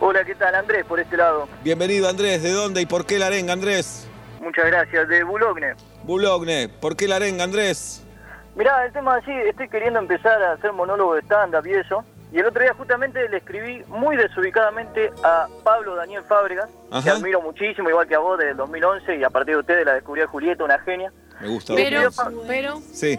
Hola, 0.00 0.24
¿qué 0.24 0.34
tal? 0.34 0.54
Andrés, 0.54 0.84
por 0.84 1.00
este 1.00 1.16
lado. 1.16 1.48
Bienvenido, 1.62 2.08
Andrés. 2.08 2.42
¿De 2.42 2.52
dónde 2.52 2.82
y 2.82 2.86
por 2.86 3.06
qué 3.06 3.18
la 3.18 3.26
arenga, 3.28 3.52
Andrés? 3.52 4.06
Muchas 4.40 4.66
gracias. 4.66 5.08
De 5.08 5.22
Bulogne. 5.24 5.74
Bulogne. 6.04 6.68
¿Por 6.68 6.96
qué 6.96 7.08
la 7.08 7.16
arenga, 7.16 7.44
Andrés? 7.44 8.02
Mirá, 8.54 8.84
el 8.86 8.92
tema 8.92 9.18
es 9.18 9.24
así, 9.24 9.32
estoy 9.32 9.68
queriendo 9.68 9.98
empezar 9.98 10.42
a 10.42 10.52
hacer 10.52 10.72
monólogo 10.72 11.14
de 11.14 11.20
stand-up 11.22 11.66
y 11.66 11.74
eso. 11.74 12.04
Y 12.32 12.38
el 12.38 12.46
otro 12.46 12.62
día 12.62 12.74
justamente 12.74 13.28
le 13.28 13.36
escribí 13.36 13.82
muy 13.88 14.16
desubicadamente 14.16 15.12
a 15.22 15.46
Pablo 15.62 15.94
Daniel 15.94 16.24
Fábregas, 16.26 16.68
que 17.04 17.10
admiro 17.10 17.40
muchísimo, 17.40 17.88
igual 17.88 18.08
que 18.08 18.14
a 18.14 18.18
vos, 18.18 18.38
desde 18.38 18.50
el 18.52 18.56
2011, 18.56 19.16
y 19.16 19.24
a 19.24 19.30
partir 19.30 19.54
de 19.54 19.60
ustedes 19.60 19.86
la 19.86 19.94
descubrí 19.94 20.22
a 20.22 20.26
Julieta, 20.26 20.64
una 20.64 20.78
genia. 20.80 21.12
Me 21.40 21.48
gusta. 21.48 21.74
Pero, 21.74 22.10
pero, 22.46 22.80
Sí. 22.92 23.18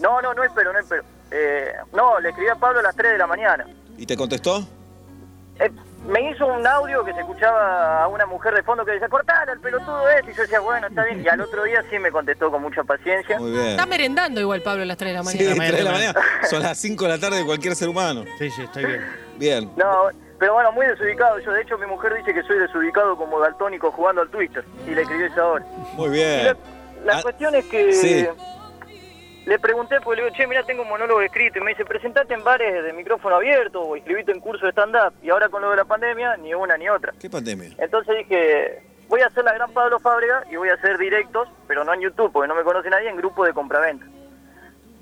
No, 0.00 0.20
no, 0.20 0.34
no 0.34 0.42
espero, 0.42 0.72
no 0.72 0.78
espero. 0.80 1.04
Eh, 1.32 1.72
no, 1.92 2.20
le 2.20 2.28
escribí 2.28 2.50
a 2.50 2.54
Pablo 2.56 2.80
a 2.80 2.82
las 2.82 2.94
3 2.96 3.12
de 3.12 3.18
la 3.18 3.26
mañana. 3.26 3.66
¿Y 3.96 4.04
te 4.06 4.16
contestó? 4.16 4.64
Eh, 5.58 5.70
me 6.08 6.30
hizo 6.30 6.46
un 6.46 6.66
audio 6.66 7.04
que 7.04 7.12
se 7.14 7.20
escuchaba 7.20 8.02
a 8.02 8.08
una 8.08 8.26
mujer 8.26 8.54
de 8.54 8.62
fondo 8.64 8.84
que 8.84 8.90
decía, 8.92 9.08
cortala 9.08 9.52
el 9.52 9.60
pelotudo 9.60 10.08
ese. 10.10 10.30
Y 10.30 10.34
yo 10.34 10.42
decía, 10.42 10.60
bueno, 10.60 10.88
está 10.88 11.04
bien. 11.04 11.22
Y 11.24 11.28
al 11.28 11.40
otro 11.40 11.62
día 11.64 11.82
sí 11.90 11.98
me 11.98 12.10
contestó 12.10 12.50
con 12.50 12.60
mucha 12.60 12.82
paciencia. 12.84 13.38
Muy 13.38 13.52
bien. 13.52 13.66
está 13.68 13.86
merendando 13.86 14.40
igual 14.40 14.62
Pablo 14.62 14.82
a 14.82 14.86
las 14.86 14.96
3 14.96 15.12
de 15.12 15.18
la 15.18 15.24
Sí, 15.24 15.38
mañana. 15.38 15.64
tres 15.66 15.76
de 15.78 15.84
la 15.84 15.92
mañana. 15.92 16.20
Son 16.50 16.62
las 16.62 16.78
5 16.78 17.04
de 17.04 17.10
la 17.10 17.18
tarde 17.18 17.36
de 17.38 17.44
cualquier 17.46 17.76
ser 17.76 17.88
humano. 17.88 18.24
Sí, 18.38 18.50
sí, 18.50 18.62
estoy 18.62 18.84
bien. 18.84 19.00
Bien. 19.38 19.70
No, 19.76 20.08
pero 20.38 20.54
bueno, 20.54 20.72
muy 20.72 20.86
desubicado. 20.86 21.38
Yo, 21.38 21.52
de 21.52 21.62
hecho, 21.62 21.78
mi 21.78 21.86
mujer 21.86 22.14
dice 22.16 22.34
que 22.34 22.42
soy 22.42 22.58
desubicado 22.58 23.16
como 23.16 23.38
daltónico 23.40 23.90
jugando 23.92 24.22
al 24.22 24.28
Twitter. 24.28 24.64
Y 24.86 24.90
le 24.94 25.02
escribí 25.02 25.24
eso 25.24 25.40
ahora. 25.40 25.64
Muy 25.94 26.08
Y 26.08 26.10
bien. 26.12 26.44
la, 26.46 26.56
la 27.04 27.18
Ah, 27.18 27.22
cuestión 27.22 27.54
es 27.54 27.64
que 27.66 27.92
sí. 27.92 28.26
Le 29.46 29.58
pregunté, 29.58 30.00
porque 30.00 30.20
le 30.20 30.24
digo, 30.28 30.36
che, 30.36 30.46
mira, 30.46 30.62
tengo 30.64 30.82
un 30.82 30.88
monólogo 30.88 31.20
escrito. 31.20 31.58
Y 31.58 31.62
me 31.62 31.70
dice, 31.72 31.84
presentate 31.84 32.34
en 32.34 32.44
bares 32.44 32.84
de 32.84 32.92
micrófono 32.92 33.36
abierto 33.36 33.80
o 33.82 33.96
inscribite 33.96 34.32
en 34.32 34.40
curso 34.40 34.64
de 34.66 34.72
stand-up. 34.72 35.12
Y 35.22 35.30
ahora 35.30 35.48
con 35.48 35.62
lo 35.62 35.70
de 35.70 35.76
la 35.76 35.84
pandemia, 35.84 36.36
ni 36.36 36.54
una 36.54 36.76
ni 36.76 36.88
otra. 36.88 37.12
¿Qué 37.20 37.28
pandemia? 37.28 37.70
Entonces 37.78 38.16
dije, 38.18 38.82
voy 39.08 39.20
a 39.20 39.26
hacer 39.26 39.44
la 39.44 39.52
gran 39.54 39.72
Pablo 39.72 39.98
Fábrega 40.00 40.44
y 40.50 40.56
voy 40.56 40.68
a 40.68 40.74
hacer 40.74 40.96
directos, 40.98 41.48
pero 41.66 41.84
no 41.84 41.92
en 41.94 42.00
YouTube, 42.02 42.30
porque 42.32 42.48
no 42.48 42.54
me 42.54 42.62
conoce 42.62 42.88
nadie, 42.90 43.08
en 43.10 43.16
grupo 43.16 43.44
de 43.44 43.52
compraventa. 43.52 44.06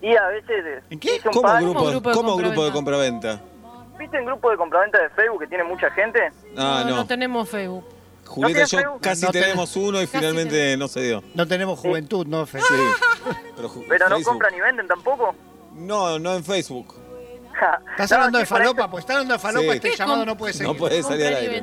Y 0.02 0.16
a 0.16 0.28
veces... 0.28 0.64
eh, 0.64 0.82
¿En 0.90 0.98
qué? 0.98 1.16
hice 1.16 1.28
un 1.28 1.34
¿Cómo 1.34 1.48
par- 1.48 1.62
grupo, 1.62 1.84
grupo 1.90 2.08
de 2.08 2.14
¿cómo 2.16 2.36
grupo 2.36 2.64
de 2.64 2.72
compraventa? 2.72 3.38
compraventa? 3.38 3.98
¿Viste 3.98 4.16
en 4.16 4.24
grupo 4.24 4.50
de 4.50 4.56
compraventa 4.56 4.98
de 5.02 5.10
Facebook 5.10 5.40
que 5.40 5.46
tiene 5.48 5.64
mucha 5.64 5.90
gente? 5.90 6.30
Ah, 6.56 6.80
no, 6.84 6.90
no. 6.90 6.96
no 6.96 7.06
tenemos 7.06 7.50
Facebook. 7.50 7.84
Julieta 8.30 8.60
y 8.60 8.76
¿No 8.76 8.82
yo 8.82 8.98
casi 9.00 9.24
No 9.26 9.32
tenemos 9.32 9.76
uno 9.76 10.00
y 10.00 10.06
Casi 10.06 10.18
finalmente 10.18 10.76
no 10.76 10.88
se 10.88 11.00
dio. 11.02 11.22
No 11.34 11.46
tenemos 11.48 11.78
juventud, 11.80 12.26
¿no, 12.26 12.46
Fe? 12.46 12.60
Sí. 12.60 12.74
Pero, 13.56 13.68
ju- 13.68 13.84
Pero 13.88 14.08
no 14.08 14.16
Facebook. 14.16 14.32
compran 14.32 14.54
ni 14.54 14.60
venden 14.60 14.86
tampoco. 14.86 15.34
No, 15.74 16.18
no 16.18 16.34
en 16.36 16.44
Facebook. 16.44 16.94
¿Estás 17.52 18.10
No, 18.10 18.16
hablando 18.16 18.38
de 18.38 18.46
falopa? 18.46 18.90
Pues 18.90 19.02
está 19.02 19.14
hablando 19.14 19.34
de 19.34 19.40
falopa, 19.40 19.64
Sí. 19.64 19.70
este 19.76 19.90
¿Qué 19.90 19.96
llamado 19.96 20.24
no 20.24 20.36
puede 20.36 20.52
seguir. 20.52 20.68
No 20.72 20.78
puede 20.78 21.02
salir 21.02 21.26
al 21.26 21.34
aire. 21.36 21.62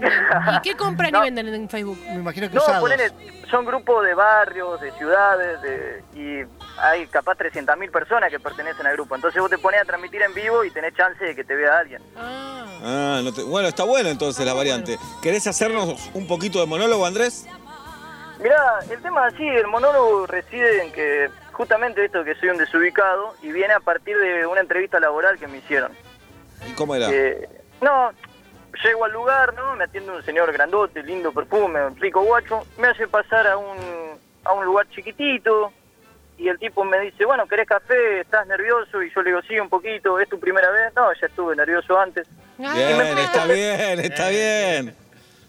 ¿Y 0.58 0.62
qué 0.62 0.76
compran 0.78 1.12
No. 1.12 1.20
y 1.20 1.22
venden 1.32 1.48
en 1.54 1.70
Facebook? 1.70 1.98
Me 2.08 2.16
imagino 2.16 2.48
que 2.50 2.56
No, 2.56 2.62
usados. 2.62 2.82
ponele, 2.82 3.12
son 3.50 3.66
grupos 3.66 4.06
de 4.06 4.14
barrios, 4.14 4.80
de 4.82 4.92
ciudades, 4.94 5.62
de, 5.62 6.04
y 6.16 6.46
hay 6.80 7.08
capaz 7.08 7.36
300.000 7.38 7.90
personas 7.92 8.30
que 8.30 8.40
pertenecen 8.40 8.86
al 8.86 8.94
grupo. 8.94 9.16
Entonces 9.16 9.42
vos 9.42 9.50
te 9.50 9.58
pones 9.58 9.82
a 9.82 9.86
transmitir 9.86 10.22
en 10.22 10.34
vivo 10.34 10.64
y 10.64 10.72
tenés 10.72 10.94
chance 10.96 11.24
de 11.24 11.36
que 11.36 11.44
te 11.44 11.56
vea 11.56 11.80
alguien. 11.80 12.02
Ah. 12.18 12.54
Ah, 12.84 13.22
no 13.24 13.34
te- 13.34 13.42
bueno, 13.44 13.68
está 13.68 13.84
bueno 13.84 14.10
entonces 14.10 14.46
la 14.46 14.54
variante. 14.54 15.00
¿Querés 15.22 15.48
hacernos 15.48 16.10
un 16.14 16.28
poquito 16.28 16.60
de 16.60 16.68
monólogo, 16.68 17.06
Andrés? 17.08 17.48
Mirá, 18.40 18.80
el 18.92 19.02
tema 19.02 19.26
así, 19.26 19.48
el 19.48 19.66
monólogo 19.66 20.28
reside 20.28 20.84
en 20.86 20.92
que 20.92 21.30
justamente 21.58 22.06
esto 22.06 22.24
que 22.24 22.36
soy 22.36 22.50
un 22.50 22.58
desubicado 22.58 23.34
y 23.42 23.52
viene 23.52 23.74
a 23.74 23.80
partir 23.80 24.16
de 24.16 24.46
una 24.46 24.62
entrevista 24.62 25.00
laboral 25.00 25.40
que 25.40 25.48
me 25.48 25.58
hicieron. 25.58 25.92
¿Y 26.70 26.74
cómo 26.74 26.94
era? 26.94 27.10
Eh, 27.12 27.50
no, 27.82 28.12
llego 28.84 29.06
al 29.06 29.12
lugar, 29.12 29.56
¿no? 29.56 29.76
Me 29.76 29.86
atiende 29.86 30.12
un 30.12 30.24
señor 30.24 30.52
grandote, 30.54 31.02
lindo 31.02 31.32
perfume, 31.32 31.84
un 31.84 31.98
rico 31.98 32.22
guacho. 32.22 32.64
Me 32.78 32.90
hace 32.90 33.08
pasar 33.08 33.48
a 33.48 33.58
un, 33.58 33.76
a 34.44 34.54
un 34.54 34.66
lugar 34.66 34.88
chiquitito 34.90 35.74
y 36.38 36.48
el 36.48 36.60
tipo 36.60 36.84
me 36.84 37.00
dice, 37.00 37.26
bueno, 37.26 37.48
¿querés 37.48 37.68
café? 37.68 38.22
¿Estás 38.22 38.46
nervioso? 38.46 39.02
Y 39.02 39.12
yo 39.12 39.24
le 39.24 39.32
digo, 39.32 39.42
sí, 39.48 39.60
un 39.60 39.70
poquito. 39.70 40.20
¿Es 40.20 40.30
tu 40.30 40.40
primera 40.40 40.70
vez? 40.70 40.94
No, 40.96 41.12
ya 41.20 41.26
estuve 41.26 41.56
nervioso 41.56 42.00
antes. 42.00 42.28
Bien, 42.60 43.18
está 43.18 43.46
bien, 43.48 44.00
está 44.00 44.30
bien. 44.30 44.96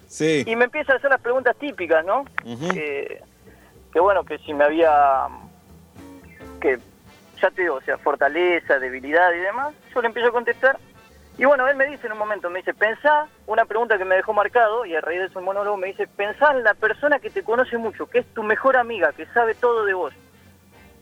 Sí. 0.06 0.42
Y 0.46 0.56
me 0.56 0.64
empieza 0.64 0.94
a 0.94 0.96
hacer 0.96 1.10
las 1.10 1.20
preguntas 1.20 1.54
típicas, 1.56 2.02
¿no? 2.06 2.24
Que, 2.72 3.22
que 3.92 4.00
bueno, 4.00 4.24
que 4.24 4.38
si 4.38 4.54
me 4.54 4.64
había, 4.64 5.28
que 6.60 6.78
ya 7.40 7.50
te 7.50 7.62
digo, 7.62 7.76
o 7.76 7.80
sea, 7.82 7.98
fortaleza, 7.98 8.78
debilidad 8.78 9.32
y 9.32 9.38
demás, 9.38 9.74
yo 9.94 10.00
le 10.00 10.08
empiezo 10.08 10.28
a 10.28 10.32
contestar. 10.32 10.78
Y 11.38 11.44
bueno, 11.44 11.68
él 11.68 11.76
me 11.76 11.86
dice 11.86 12.06
en 12.06 12.12
un 12.14 12.18
momento, 12.18 12.50
me 12.50 12.58
dice, 12.58 12.74
pensá, 12.74 13.28
una 13.46 13.64
pregunta 13.64 13.96
que 13.96 14.04
me 14.04 14.16
dejó 14.16 14.32
marcado, 14.32 14.84
y 14.84 14.96
a 14.96 15.00
raíz 15.00 15.20
de 15.20 15.26
ese 15.26 15.38
monólogo 15.38 15.76
me 15.76 15.86
dice, 15.86 16.08
pensá 16.08 16.50
en 16.50 16.64
la 16.64 16.74
persona 16.74 17.20
que 17.20 17.30
te 17.30 17.44
conoce 17.44 17.78
mucho, 17.78 18.06
que 18.06 18.18
es 18.18 18.26
tu 18.34 18.42
mejor 18.42 18.76
amiga, 18.76 19.12
que 19.12 19.24
sabe 19.26 19.54
todo 19.54 19.84
de 19.84 19.94
vos. 19.94 20.12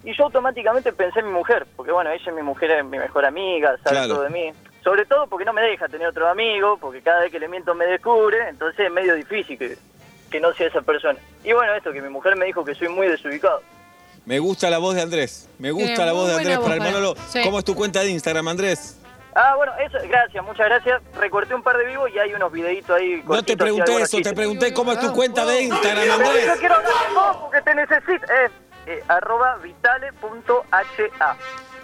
Y 0.05 0.14
yo 0.14 0.25
automáticamente 0.25 0.92
pensé 0.92 1.21
en 1.21 1.27
mi 1.29 1.33
mujer, 1.33 1.66
porque 1.75 1.90
bueno, 1.90 2.11
ella 2.11 2.23
es 2.31 2.35
mi 2.35 2.42
mujer, 2.42 2.71
es 2.71 2.85
mi 2.85 2.99
mejor 2.99 3.25
amiga, 3.25 3.77
sabe 3.83 3.97
Claro. 3.97 4.14
todo 4.14 4.23
de 4.25 4.31
mí. 4.31 4.53
Sobre 4.85 5.05
todo 5.07 5.27
porque 5.27 5.45
no 5.47 5.53
me 5.55 5.62
deja 5.62 5.88
tener 5.88 6.07
otro 6.07 6.29
amigo, 6.29 6.77
porque 6.79 7.01
cada 7.01 7.21
vez 7.23 7.33
que 7.33 7.40
le 7.40 7.49
miento 7.49 7.75
me 7.75 7.87
descubre, 7.87 8.49
entonces 8.49 8.87
es 8.87 8.92
medio 8.92 9.14
difícil 9.14 9.59
que, 9.59 9.77
que 10.31 10.38
no 10.38 10.53
sea 10.53 10.69
esa 10.69 10.83
persona. 10.83 11.19
Y 11.42 11.53
bueno, 11.55 11.75
esto, 11.75 11.92
que 11.92 12.03
mi 12.03 12.09
mujer 12.11 12.37
me 12.37 12.45
dijo 12.45 12.62
que 12.64 12.75
soy 12.75 12.88
muy 12.88 13.09
desubicado. 13.09 13.62
Me 14.27 14.39
gusta 14.41 14.69
la 14.69 14.79
voz 14.79 14.95
de 14.95 15.03
Andrés. 15.03 15.49
Me 15.59 15.71
gusta 15.71 15.87
Tiene 15.95 16.07
la 16.07 16.12
voz 16.12 16.27
de 16.29 16.35
Andrés 16.35 16.59
buena 16.59 16.62
para 16.62 16.75
el 16.75 16.81
voz, 16.81 16.89
monólogo. 16.91 17.17
sí. 17.33 17.41
¿Cómo 17.45 17.59
es 17.61 17.65
tu 17.65 17.75
cuenta 17.75 18.01
de 18.01 18.11
Instagram, 18.11 18.49
Andrés? 18.49 18.97
Ah, 19.35 19.55
bueno, 19.57 19.73
eso, 19.79 19.99
gracias, 20.09 20.43
muchas 20.45 20.67
gracias. 20.67 21.03
Recorté 21.19 21.55
un 21.55 21.62
par 21.62 21.77
de 21.77 21.85
vivos 21.85 22.11
y 22.15 22.19
hay 22.19 22.33
unos 22.35 22.51
videitos 22.51 22.97
ahí. 22.97 23.23
No 23.27 23.43
te 23.43 23.57
pregunté 23.57 24.01
eso, 24.01 24.19
te 24.21 24.33
pregunté 24.33 24.73
cómo 24.73 24.93
es 24.93 24.99
tu 25.01 25.12
cuenta 25.12 25.45
de 25.45 25.62
Instagram, 25.62 26.07
Yo 26.07 26.12
Andrés. 26.15 26.51
quiero 26.59 26.75
hablar 26.75 26.93
con 27.07 27.15
vos 27.15 27.37
porque 27.43 27.61
te 27.62 27.75
necesito. 27.75 28.25
Es 28.33 28.51
eh, 28.87 29.03
arroba 29.09 29.57
vitale.ha. 29.59 31.37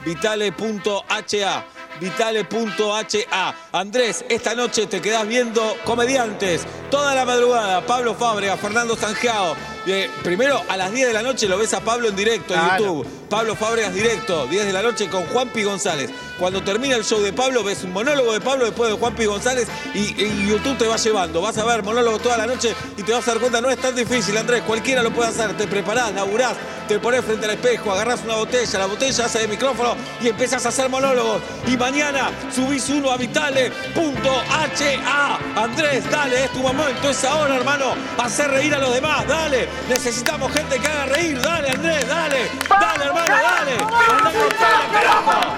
Vitale.ha. 0.05 1.65
Vitale.ha. 2.01 3.55
Andrés, 3.73 4.25
esta 4.29 4.55
noche 4.55 4.87
te 4.87 5.01
quedás 5.01 5.27
viendo 5.29 5.77
comediantes. 5.85 6.67
Toda 6.93 7.15
la 7.15 7.25
madrugada, 7.25 7.81
Pablo 7.87 8.15
Fábrega, 8.15 8.55
Fernando 8.59 8.95
Sangeao. 8.95 9.57
Eh, 9.87 10.11
primero, 10.23 10.61
a 10.69 10.77
las 10.77 10.93
10 10.93 11.07
de 11.09 11.15
la 11.15 11.23
noche 11.23 11.49
lo 11.49 11.57
ves 11.57 11.73
a 11.73 11.81
Pablo 11.81 12.09
en 12.09 12.15
directo 12.15 12.53
en 12.55 12.61
Claro. 12.61 12.85
YouTube. 12.85 13.07
Pablo 13.31 13.57
Fábregas 13.57 13.95
directo, 13.95 14.47
10 14.47 14.67
de 14.67 14.73
la 14.75 14.83
noche 14.83 15.09
con 15.09 15.25
Juanpi 15.29 15.63
González. 15.63 16.11
Cuando 16.39 16.63
termina 16.63 16.97
el 16.97 17.05
show 17.05 17.19
de 17.23 17.33
Pablo, 17.33 17.65
ves 17.65 17.83
un 17.83 17.93
monólogo 17.95 18.35
de 18.35 18.43
Pablo 18.43 18.67
después 18.67 18.91
de 18.91 18.99
Juanpi 18.99 19.25
González 19.25 19.69
y, 19.95 20.01
y 20.23 20.47
YouTube 20.49 20.77
te 20.77 20.87
va 20.87 20.97
llevando. 20.97 21.41
Vas 21.41 21.57
a 21.57 21.65
ver 21.65 21.83
monólogo 21.83 22.19
toda 22.19 22.37
la 22.37 22.47
noche 22.47 22.75
y 22.99 23.03
te 23.03 23.11
vas 23.13 23.27
a 23.27 23.31
dar 23.33 23.41
cuenta, 23.41 23.63
no 23.63 23.71
es 23.71 23.79
tan 23.79 23.95
difícil, 23.97 24.37
Andrés, 24.37 24.61
cualquiera 24.67 25.03
lo 25.03 25.11
puede 25.15 25.31
hacer. 25.31 25.57
Te 25.57 25.67
preparás, 25.67 26.13
laburás, 26.13 26.53
te 26.89 26.99
pones 26.99 27.25
frente 27.25 27.47
al 27.47 27.53
espejo, 27.53 27.91
agarrás 27.93 28.21
una 28.25 28.35
botella, 28.35 28.79
la 28.79 28.87
botella 28.87 29.25
hace 29.25 29.39
de 29.39 29.49
micrófono 29.49 29.97
y 30.21 30.29
empezás 30.29 30.67
a 30.67 30.69
hacer 30.69 30.91
monólogos. 30.91 31.41
Y 31.67 31.77
mañana 31.79 32.31
subís 32.55 32.87
uno 32.91 33.11
a 33.11 33.17
vitale.ha. 33.17 35.39
Andrés, 35.57 36.11
dale, 36.11 36.45
es 36.45 36.53
tu 36.53 36.61
momento, 36.83 37.11
es 37.11 37.25
ahora, 37.25 37.57
hermano. 37.57 37.95
Hacer 38.19 38.51
reír 38.51 38.75
a 38.75 38.79
los 38.79 38.93
demás, 38.95 39.27
dale. 39.27 39.69
Necesitamos 39.89 40.53
gente 40.53 40.79
que 40.79 40.89
haga 40.89 41.07
reír, 41.07 41.41
dale, 41.41 41.71
Andrés, 41.71 42.09
dale. 42.09 42.51
Dale, 42.69 43.05
hermano, 43.05 43.35
dale. 43.43 43.73
Andá 44.11 44.33
con. 44.33 45.53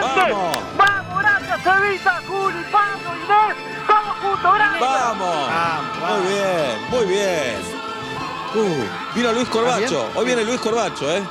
Vamos. 0.00 0.58
Vamos, 0.76 1.18
gracias, 1.22 1.60
Evita, 1.76 2.22
Juli, 2.26 2.64
Pablo, 2.70 3.10
Inés, 3.24 3.56
todos 3.86 4.16
juntos, 4.22 4.54
gracias. 4.54 4.80
Vamos. 4.80 5.50
Muy 6.00 6.32
bien, 6.32 6.90
muy 6.90 7.06
bien. 7.06 7.82
Uh, 8.54 9.14
vino 9.16 9.32
Luis 9.32 9.48
Corbacho. 9.48 10.10
Hoy 10.14 10.24
viene 10.26 10.44
Luis 10.44 10.60
Corbacho, 10.60 11.10
¿eh? 11.10 11.22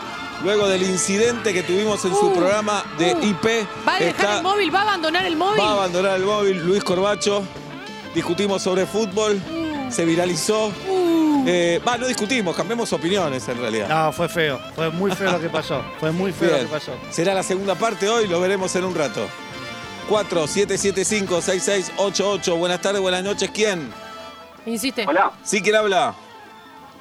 Luego 0.43 0.67
del 0.67 0.81
incidente 0.81 1.53
que 1.53 1.61
tuvimos 1.61 2.03
en 2.05 2.15
su 2.15 2.27
Uh, 2.27 2.33
programa 2.35 2.83
de 2.97 3.13
uh. 3.13 3.23
IP. 3.23 3.67
¿Va 3.87 3.93
a 3.95 3.99
dejar 3.99 4.09
está- 4.25 4.37
el 4.37 4.43
móvil? 4.43 4.73
¿Va 4.73 4.79
a 4.79 4.81
abandonar 4.83 5.25
el 5.25 5.35
móvil? 5.35 5.59
Va 5.61 5.67
a 5.69 5.71
abandonar 5.73 6.15
el 6.15 6.23
móvil 6.25 6.57
Luis 6.65 6.83
Corbacho. 6.83 7.43
Discutimos 8.13 8.61
sobre 8.61 8.85
fútbol. 8.85 9.39
Se 9.89 10.05
viralizó. 10.05 10.67
Uh. 10.89 11.43
Eh, 11.47 11.81
Va, 11.85 11.97
no 11.97 12.05
discutimos, 12.07 12.55
cambiamos 12.55 12.93
opiniones 12.93 13.47
en 13.49 13.57
realidad. 13.59 13.87
No, 13.89 14.11
fue 14.11 14.29
feo. 14.29 14.59
Fue 14.75 14.89
muy 14.91 15.09
feo 15.11 15.31
lo 15.31 15.39
que 15.39 15.49
pasó. 15.49 15.81
Fue 15.99 16.11
muy 16.11 16.31
feo 16.31 16.49
Bien. 16.49 16.61
lo 16.63 16.67
que 16.69 16.73
pasó. 16.75 16.91
Será 17.09 17.33
la 17.33 17.41
segunda 17.43 17.73
parte 17.75 18.07
hoy, 18.07 18.27
lo 18.27 18.39
veremos 18.39 18.75
en 18.75 18.85
un 18.85 18.93
rato. 18.93 19.27
4-775-6688. 20.09 22.57
Buenas 22.57 22.81
tardes, 22.81 23.01
buenas 23.01 23.23
noches. 23.23 23.49
¿Quién? 23.51 23.89
Insiste. 24.65 25.05
Hola, 25.07 25.31
¿Sí 25.43 25.61
quién 25.61 25.75
habla? 25.75 26.13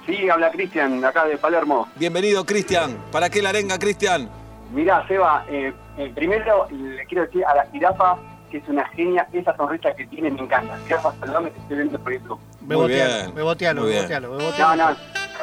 sí, 0.07 0.29
habla 0.31 0.51
Cristian, 0.51 1.01
de 1.01 1.07
acá 1.07 1.25
de 1.27 1.37
Palermo. 1.37 1.87
Bienvenido, 1.96 2.44
Cristian. 2.46 2.96
¿Para 3.12 3.29
qué 3.31 3.42
la 3.42 3.51
arenga, 3.51 3.79
Cristian? 3.79 4.29
Mirá, 4.73 5.07
Seba, 5.07 5.44
eh, 5.51 5.73
eh, 5.99 6.11
primero 6.14 6.66
le 6.70 7.05
quiero 7.07 7.27
decir 7.27 7.44
a 7.44 7.55
la 7.57 7.66
jirafa 7.70 8.16
que 8.51 8.59
es 8.59 8.69
una 8.69 8.87
genia, 8.91 9.27
esa 9.33 9.57
sonrisa 9.57 9.95
que 9.95 10.07
tiene 10.07 10.31
me 10.31 10.41
encanta. 10.43 10.77
Jirafa, 10.87 11.13
saludame, 11.21 11.51
te 11.51 11.61
estoy 11.61 11.77
viendo 11.77 11.99
por 11.99 12.13
YouTube. 12.13 12.41
Me 12.61 12.77
Muy 12.77 12.83
botealo, 12.85 13.15
bien, 13.25 13.35
me 13.35 13.43
botealo, 13.43 13.83
me 13.83 14.01
botealo, 14.03 14.31
me 14.33 14.39
No, 14.39 14.45
botealo. 14.51 14.91
no, 14.91 14.97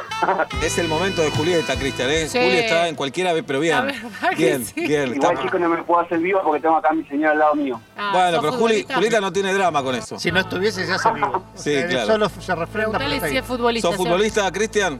Es 0.63 0.77
el 0.77 0.87
momento 0.87 1.21
de 1.21 1.31
Julieta, 1.31 1.75
Cristian, 1.75 2.09
¿eh? 2.09 2.27
Sí. 2.27 2.37
Juli 2.39 2.57
está 2.57 2.87
en 2.87 2.95
cualquiera, 2.95 3.31
pero 3.45 3.59
bien. 3.59 3.87
Que 4.31 4.35
Bien, 4.35 4.65
sí. 4.65 4.73
bien. 4.87 5.15
igual 5.15 5.31
está- 5.33 5.43
chico 5.43 5.57
no 5.59 5.69
me 5.69 5.83
puedo 5.83 6.01
hacer 6.01 6.19
vivo 6.19 6.39
porque 6.43 6.61
tengo 6.61 6.77
acá 6.77 6.89
a 6.89 6.93
mi 6.93 7.03
señora 7.05 7.31
al 7.31 7.39
lado 7.39 7.55
mío. 7.55 7.81
Ah, 7.97 8.11
Bueno, 8.13 8.31
¿sos 8.33 8.41
pero 8.41 8.53
Juli? 8.53 8.85
Julieta 8.93 9.21
no 9.21 9.31
tiene 9.33 9.53
drama 9.53 9.81
con 9.83 9.95
eso. 9.95 10.19
Si 10.19 10.31
no 10.31 10.39
estuviese, 10.39 10.85
se 10.85 10.93
hace 10.93 11.11
vivo. 11.13 11.43
Sí, 11.55 11.73
sea, 11.73 11.87
claro. 11.87 12.07
Solo 12.07 12.29
se 12.29 12.55
refrenda 12.55 13.27
si 13.27 13.37
es 13.37 13.45
futbolista. 13.45 13.87
¿Sos 13.87 13.97
futbolista, 13.97 14.51
Cristian? 14.51 14.99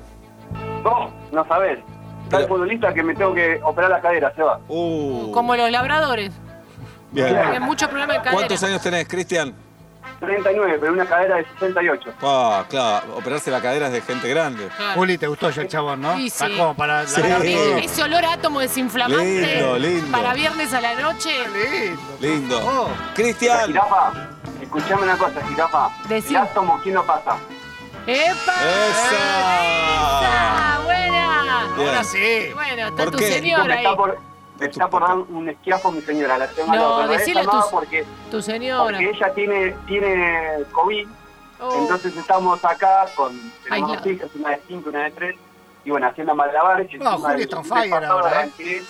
No, 0.83 1.11
no 1.31 1.47
sabés. 1.47 1.79
Está 2.23 2.37
el 2.39 2.43
Pero- 2.43 2.47
futbolista 2.55 2.93
que 2.93 3.03
me 3.03 3.13
tengo 3.15 3.33
que 3.33 3.59
operar 3.63 3.89
la 3.91 4.01
cadera, 4.01 4.33
Seba. 4.35 4.59
Uh, 4.67 5.31
Como 5.31 5.55
los 5.55 5.69
labradores. 5.71 6.31
Bien. 7.11 7.27
Tienen 7.27 7.63
mucho 7.63 7.87
problema 7.89 8.13
de 8.13 8.19
cadera. 8.19 8.33
¿Cuántos 8.37 8.63
años 8.63 8.81
tenés, 8.81 9.07
Cristian? 9.07 9.53
39, 10.19 10.77
pero 10.79 10.93
una 10.93 11.05
cadera 11.05 11.35
de 11.35 11.45
68. 11.59 12.13
Ah, 12.23 12.65
claro, 12.69 13.17
operarse 13.17 13.51
la 13.51 13.61
cadera 13.61 13.87
es 13.87 13.93
de 13.93 14.01
gente 14.01 14.27
grande. 14.29 14.67
Claro. 14.75 14.93
Juli, 14.95 15.17
te 15.17 15.27
gustó 15.27 15.49
ya 15.51 15.61
el 15.61 15.67
chabón, 15.67 16.01
¿no? 16.01 16.15
Sí, 16.17 16.27
Está 16.27 16.47
sí. 16.47 16.57
como 16.57 16.75
para 16.75 17.05
Sí. 17.05 17.21
largar 17.21 17.41
Sí. 17.41 17.57
Ese 17.83 18.03
olor 18.03 18.25
a 18.25 18.33
átomo 18.33 18.59
desinflamante 18.59 19.25
Lindo, 19.57 19.77
lindo. 19.77 20.17
para 20.17 20.33
viernes 20.33 20.73
a 20.73 20.81
la 20.81 20.95
noche. 20.95 21.29
Lindo. 21.49 22.01
Lindo. 22.19 22.57
Oh. 22.65 22.89
La 22.89 23.13
Cristian. 23.13 23.67
jirafa, 23.67 24.11
escuchame 24.61 25.03
una 25.03 25.17
cosa, 25.17 25.41
jirafa. 25.49 25.89
Decí. 26.07 26.29
El 26.33 26.37
átomo, 26.37 26.79
¿quién 26.81 26.95
lo 26.95 27.05
pasa? 27.05 27.35
¡Epa! 28.07 28.53
¡Esa! 28.53 29.17
¡Esa! 30.19 30.79
¡Buena! 30.83 31.67
Bien. 31.75 31.87
Ahora 31.89 32.03
sí. 32.03 32.49
Bueno, 32.55 32.87
está 32.87 33.03
¿Por 33.03 33.11
tu 33.11 33.17
qué? 33.17 33.31
Señora 33.33 33.73
ahí. 33.75 33.83
está 33.83 33.95
por, 33.95 34.17
me 34.59 34.65
está 34.67 34.89
por 34.89 35.01
dar 35.01 35.17
un 35.17 35.49
esquiafo 35.49 35.91
mi 35.91 36.01
señora. 36.01 36.37
La 36.37 36.47
tengo 36.47 36.71
al 36.71 36.77
No, 36.79 36.95
a 36.97 37.05
no, 37.07 37.51
tus- 37.51 37.65
porque, 37.71 38.05
Tu 38.31 38.41
señora. 38.41 38.83
porque 38.83 39.09
ella 39.09 39.33
tiene, 39.33 39.75
tiene 39.87 40.63
COVID 40.71 41.07
Oh. 41.59 41.73
Entonces 41.75 42.15
estamos 42.15 42.63
acá 42.63 43.07
con 43.15 43.35
tenemos 43.63 43.97
dos 43.97 44.05
hijas, 44.05 44.29
una 44.35 44.49
de 44.51 44.61
cinco, 44.67 44.89
una 44.91 45.05
de 45.05 45.09
tres, 45.11 45.35
y 45.85 45.89
bueno, 45.89 46.05
haciendo 46.05 46.35
malabares. 46.35 46.87
y 46.93 46.99
No, 46.99 47.13
encima 47.13 47.29
Juli 47.29 47.33
del 47.33 47.41
está 47.49 47.63
fire 47.63 48.05
ahora, 48.05 48.45
¿eh? 48.45 48.83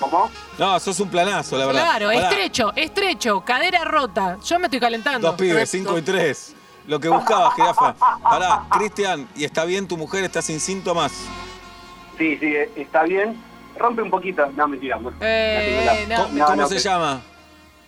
¿Cómo? 0.00 0.30
No, 0.58 0.80
sos 0.80 0.98
un 1.00 1.10
planazo, 1.10 1.58
la 1.58 1.66
verdad. 1.66 1.82
Claro, 1.82 2.06
Pará, 2.06 2.30
estrecho, 2.30 2.72
estrecho, 2.74 3.40
cadera 3.44 3.84
rota. 3.84 4.38
Yo 4.42 4.58
me 4.58 4.64
estoy 4.64 4.80
calentando. 4.80 5.28
Dos 5.28 5.36
pibes, 5.36 5.68
cinco 5.70 5.98
y 5.98 6.00
tres. 6.00 6.54
Lo 6.86 6.98
que 6.98 7.10
buscabas, 7.10 7.52
jirafa. 7.54 7.94
Pará, 8.22 8.62
Cristian, 8.70 9.28
¿y 9.36 9.44
está 9.44 9.66
bien 9.66 9.86
tu 9.86 9.98
mujer? 9.98 10.24
¿Está 10.24 10.40
sin 10.40 10.58
síntomas? 10.58 11.12
Sí, 12.16 12.38
sí, 12.38 12.54
está 12.76 13.02
bien. 13.02 13.36
Rompe 13.78 14.02
un 14.02 14.10
poquito. 14.10 14.46
No, 14.56 14.68
mentira. 14.68 14.98
Eh, 15.20 16.06
no. 16.08 16.16
¿Cómo, 16.16 16.34
No, 16.38 16.44
cómo 16.46 16.56
no, 16.62 16.66
se 16.68 16.74
que- 16.76 16.80
llama? 16.80 17.20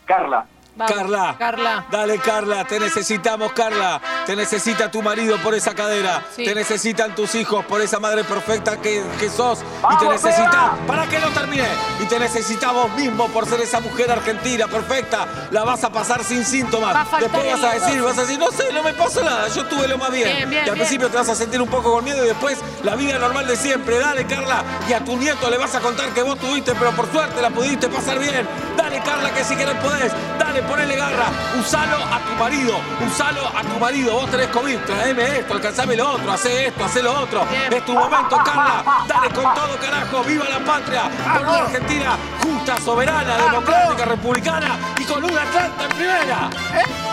Carla. 0.05 0.46
Vamos, 0.79 0.95
Carla. 0.95 1.35
Carla. 1.38 1.85
Dale, 1.91 2.19
Carla, 2.19 2.64
te 2.64 2.79
necesitamos, 2.79 3.53
Carla. 3.53 4.01
Te 4.27 4.37
necesita 4.37 4.91
tu 4.91 5.03
marido 5.03 5.37
por 5.38 5.55
esa 5.55 5.75
cadera. 5.75 6.23
Sí. 6.37 6.45
Te 6.45 6.55
necesitan 6.55 7.14
tus 7.14 7.35
hijos 7.35 7.64
por 7.64 7.81
esa 7.81 7.99
madre 7.99 8.23
perfecta 8.25 8.77
que, 8.81 9.03
que 9.19 9.29
sos. 9.29 9.59
y 9.59 9.62
te 9.62 10.05
¡Vamos, 10.07 10.12
necesitan. 10.12 10.53
Seba! 10.53 10.79
¿Para 10.87 11.07
que 11.09 11.19
no 11.19 11.29
termine? 11.31 11.67
Y 12.01 12.05
te 12.05 12.19
necesitamos 12.21 12.91
mismo 12.93 13.27
por 13.29 13.47
ser 13.47 13.61
esa 13.61 13.81
mujer 13.81 14.11
argentina 14.11 14.69
perfecta. 14.69 15.27
La 15.51 15.64
vas 15.64 15.83
a 15.83 15.91
pasar 15.91 16.23
sin 16.23 16.45
síntomas. 16.45 16.95
Va 16.95 17.01
a 17.17 17.21
Después 17.21 17.45
vas 17.47 17.64
a 17.64 17.75
decir, 17.75 18.01
vas 18.03 18.17
a 18.19 18.21
decir, 18.23 18.38
no 18.38 18.51
sé, 18.53 18.73
no 18.73 18.83
me 18.85 18.93
pasó 18.95 19.23
nada. 19.25 19.49
Yo 19.49 19.64
tuve 19.67 19.88
lo 19.88 19.99
más 19.99 20.12
bien. 20.12 20.29
Bien, 20.29 20.51
bien, 20.51 20.64
y 20.64 20.69
al 20.69 20.75
bien. 20.75 20.87
principio 20.87 21.09
te 21.09 21.17
vas 21.17 21.29
a 21.29 21.35
sentir 21.35 21.61
un 21.61 21.69
poco 21.69 21.93
con 21.93 22.05
miedo 22.05 22.25
y 22.25 22.29
después 22.29 22.59
la 22.85 22.95
vida 22.95 23.19
normal 23.19 23.47
de 23.49 23.57
siempre. 23.57 23.99
Dale, 23.99 24.25
Carla. 24.27 24.62
Y 24.88 24.93
a 24.93 25.05
tu 25.05 25.17
nieto 25.17 25.51
le 25.51 25.59
vas 25.59 25.75
a 25.75 25.81
contar 25.81 26.11
que 26.11 26.23
vos 26.23 26.38
tuviste, 26.38 26.73
pero 26.77 26.93
por 26.93 27.11
suerte 27.11 27.43
la 27.43 27.51
pudiste 27.51 27.88
pasar 27.88 28.19
bien. 28.21 28.47
Dale, 28.77 29.03
Carla, 29.03 29.33
que 29.35 29.43
si 29.43 29.57
querés 29.57 29.75
podés. 29.77 30.12
Dale, 30.38 30.62
ponele 30.68 30.96
garra. 30.96 31.26
Usalo 31.59 31.96
a 31.96 32.18
tu 32.20 32.33
marido. 32.38 32.81
Usalo 33.07 33.46
a 33.48 33.62
tu 33.62 33.78
marido. 33.81 34.12
Vos 34.14 34.31
tenés 34.31 34.48
COVID. 34.48 34.78
Traeme 34.81 35.38
esto, 35.38 35.54
alcanzame 35.54 35.96
lo 35.96 36.11
otro. 36.12 36.33
Hacé 36.33 36.66
esto, 36.66 36.85
hacé 36.85 37.02
lo 37.02 37.12
otro. 37.20 37.46
Es 37.70 37.85
tu 37.85 37.92
momento, 37.94 38.37
Carla. 38.44 38.85
Dale 39.07 39.28
con 39.31 39.54
todo, 39.54 39.76
carajo. 39.81 40.22
¡Viva 40.24 40.44
la 40.48 40.59
patria! 40.61 41.02
Con 41.37 41.48
una 41.48 41.59
Argentina 41.59 42.16
justa, 42.42 42.76
soberana, 42.81 43.37
democrática, 43.37 44.04
republicana 44.04 44.76
y 44.98 45.04
con 45.04 45.24
un 45.24 45.38
Atlanta 45.38 45.85
en 45.85 45.90
primera. 45.96 46.50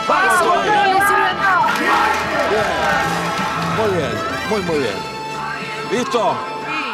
¡Vamos! 0.07 0.65
Nada. 0.65 1.67
Bien. 2.49 2.63
Muy 3.77 3.97
bien, 3.97 4.11
muy, 4.49 4.61
muy 4.61 4.79
bien. 4.79 4.95
¿Listo? 5.91 6.35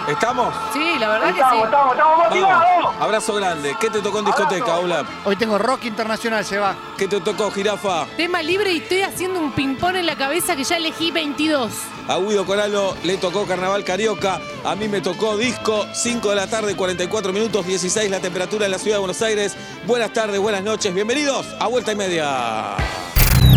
¿Estamos? 0.08 0.54
Sí, 0.74 0.97
la 1.00 1.10
verdad 1.10 1.28
que 1.28 1.39
Estamos, 1.39 1.58
sí. 1.58 1.63
estamos, 1.63 1.91
estamos 1.93 2.17
motivados. 2.17 2.71
Abrazo 3.00 3.36
grande. 3.36 3.76
¿Qué 3.80 3.90
te 3.90 4.00
tocó 4.02 4.20
en 4.20 4.26
discoteca, 4.26 4.78
Ola? 4.78 5.06
Hoy 5.26 5.36
tengo 5.36 5.58
rock 5.58 5.86
internacional, 5.86 6.46
se 6.46 6.58
va. 6.58 6.76
¿Qué 6.98 7.08
te 7.08 7.20
tocó, 7.20 7.52
jirafa? 7.52 8.06
Tema 8.18 8.42
libre 8.42 8.72
y 8.74 8.78
estoy 8.78 9.02
haciendo 9.02 9.40
un 9.40 9.52
ping-pong 9.54 9.96
en 9.96 10.06
la 10.06 10.16
cabeza 10.16 10.56
que 10.56 10.64
ya 10.64 10.78
elegí 10.78 11.12
22. 11.12 11.72
A 12.08 12.18
Guido 12.18 12.46
Coralo 12.46 12.96
le 13.04 13.18
tocó 13.18 13.46
Carnaval 13.46 13.84
Carioca. 13.84 14.40
A 14.64 14.76
mí 14.76 14.88
me 14.88 15.02
tocó 15.02 15.38
disco. 15.38 15.86
5 15.94 16.30
de 16.30 16.36
la 16.36 16.48
tarde, 16.48 16.76
44 16.76 17.34
minutos, 17.34 17.66
16 17.66 18.10
la 18.10 18.20
temperatura 18.20 18.66
en 18.66 18.72
la 18.72 18.80
ciudad 18.80 18.98
de 18.98 19.00
Buenos 19.00 19.22
Aires. 19.22 19.56
Buenas 19.88 20.14
tardes, 20.14 20.40
buenas 20.40 20.64
noches. 20.64 20.94
Bienvenidos 20.94 21.46
a 21.60 21.68
Vuelta 21.68 21.92
y 21.92 21.96
Media. 21.96 22.76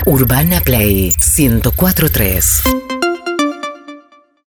Urbana 0.06 0.60
Play 0.60 1.14
1043. 1.36 2.62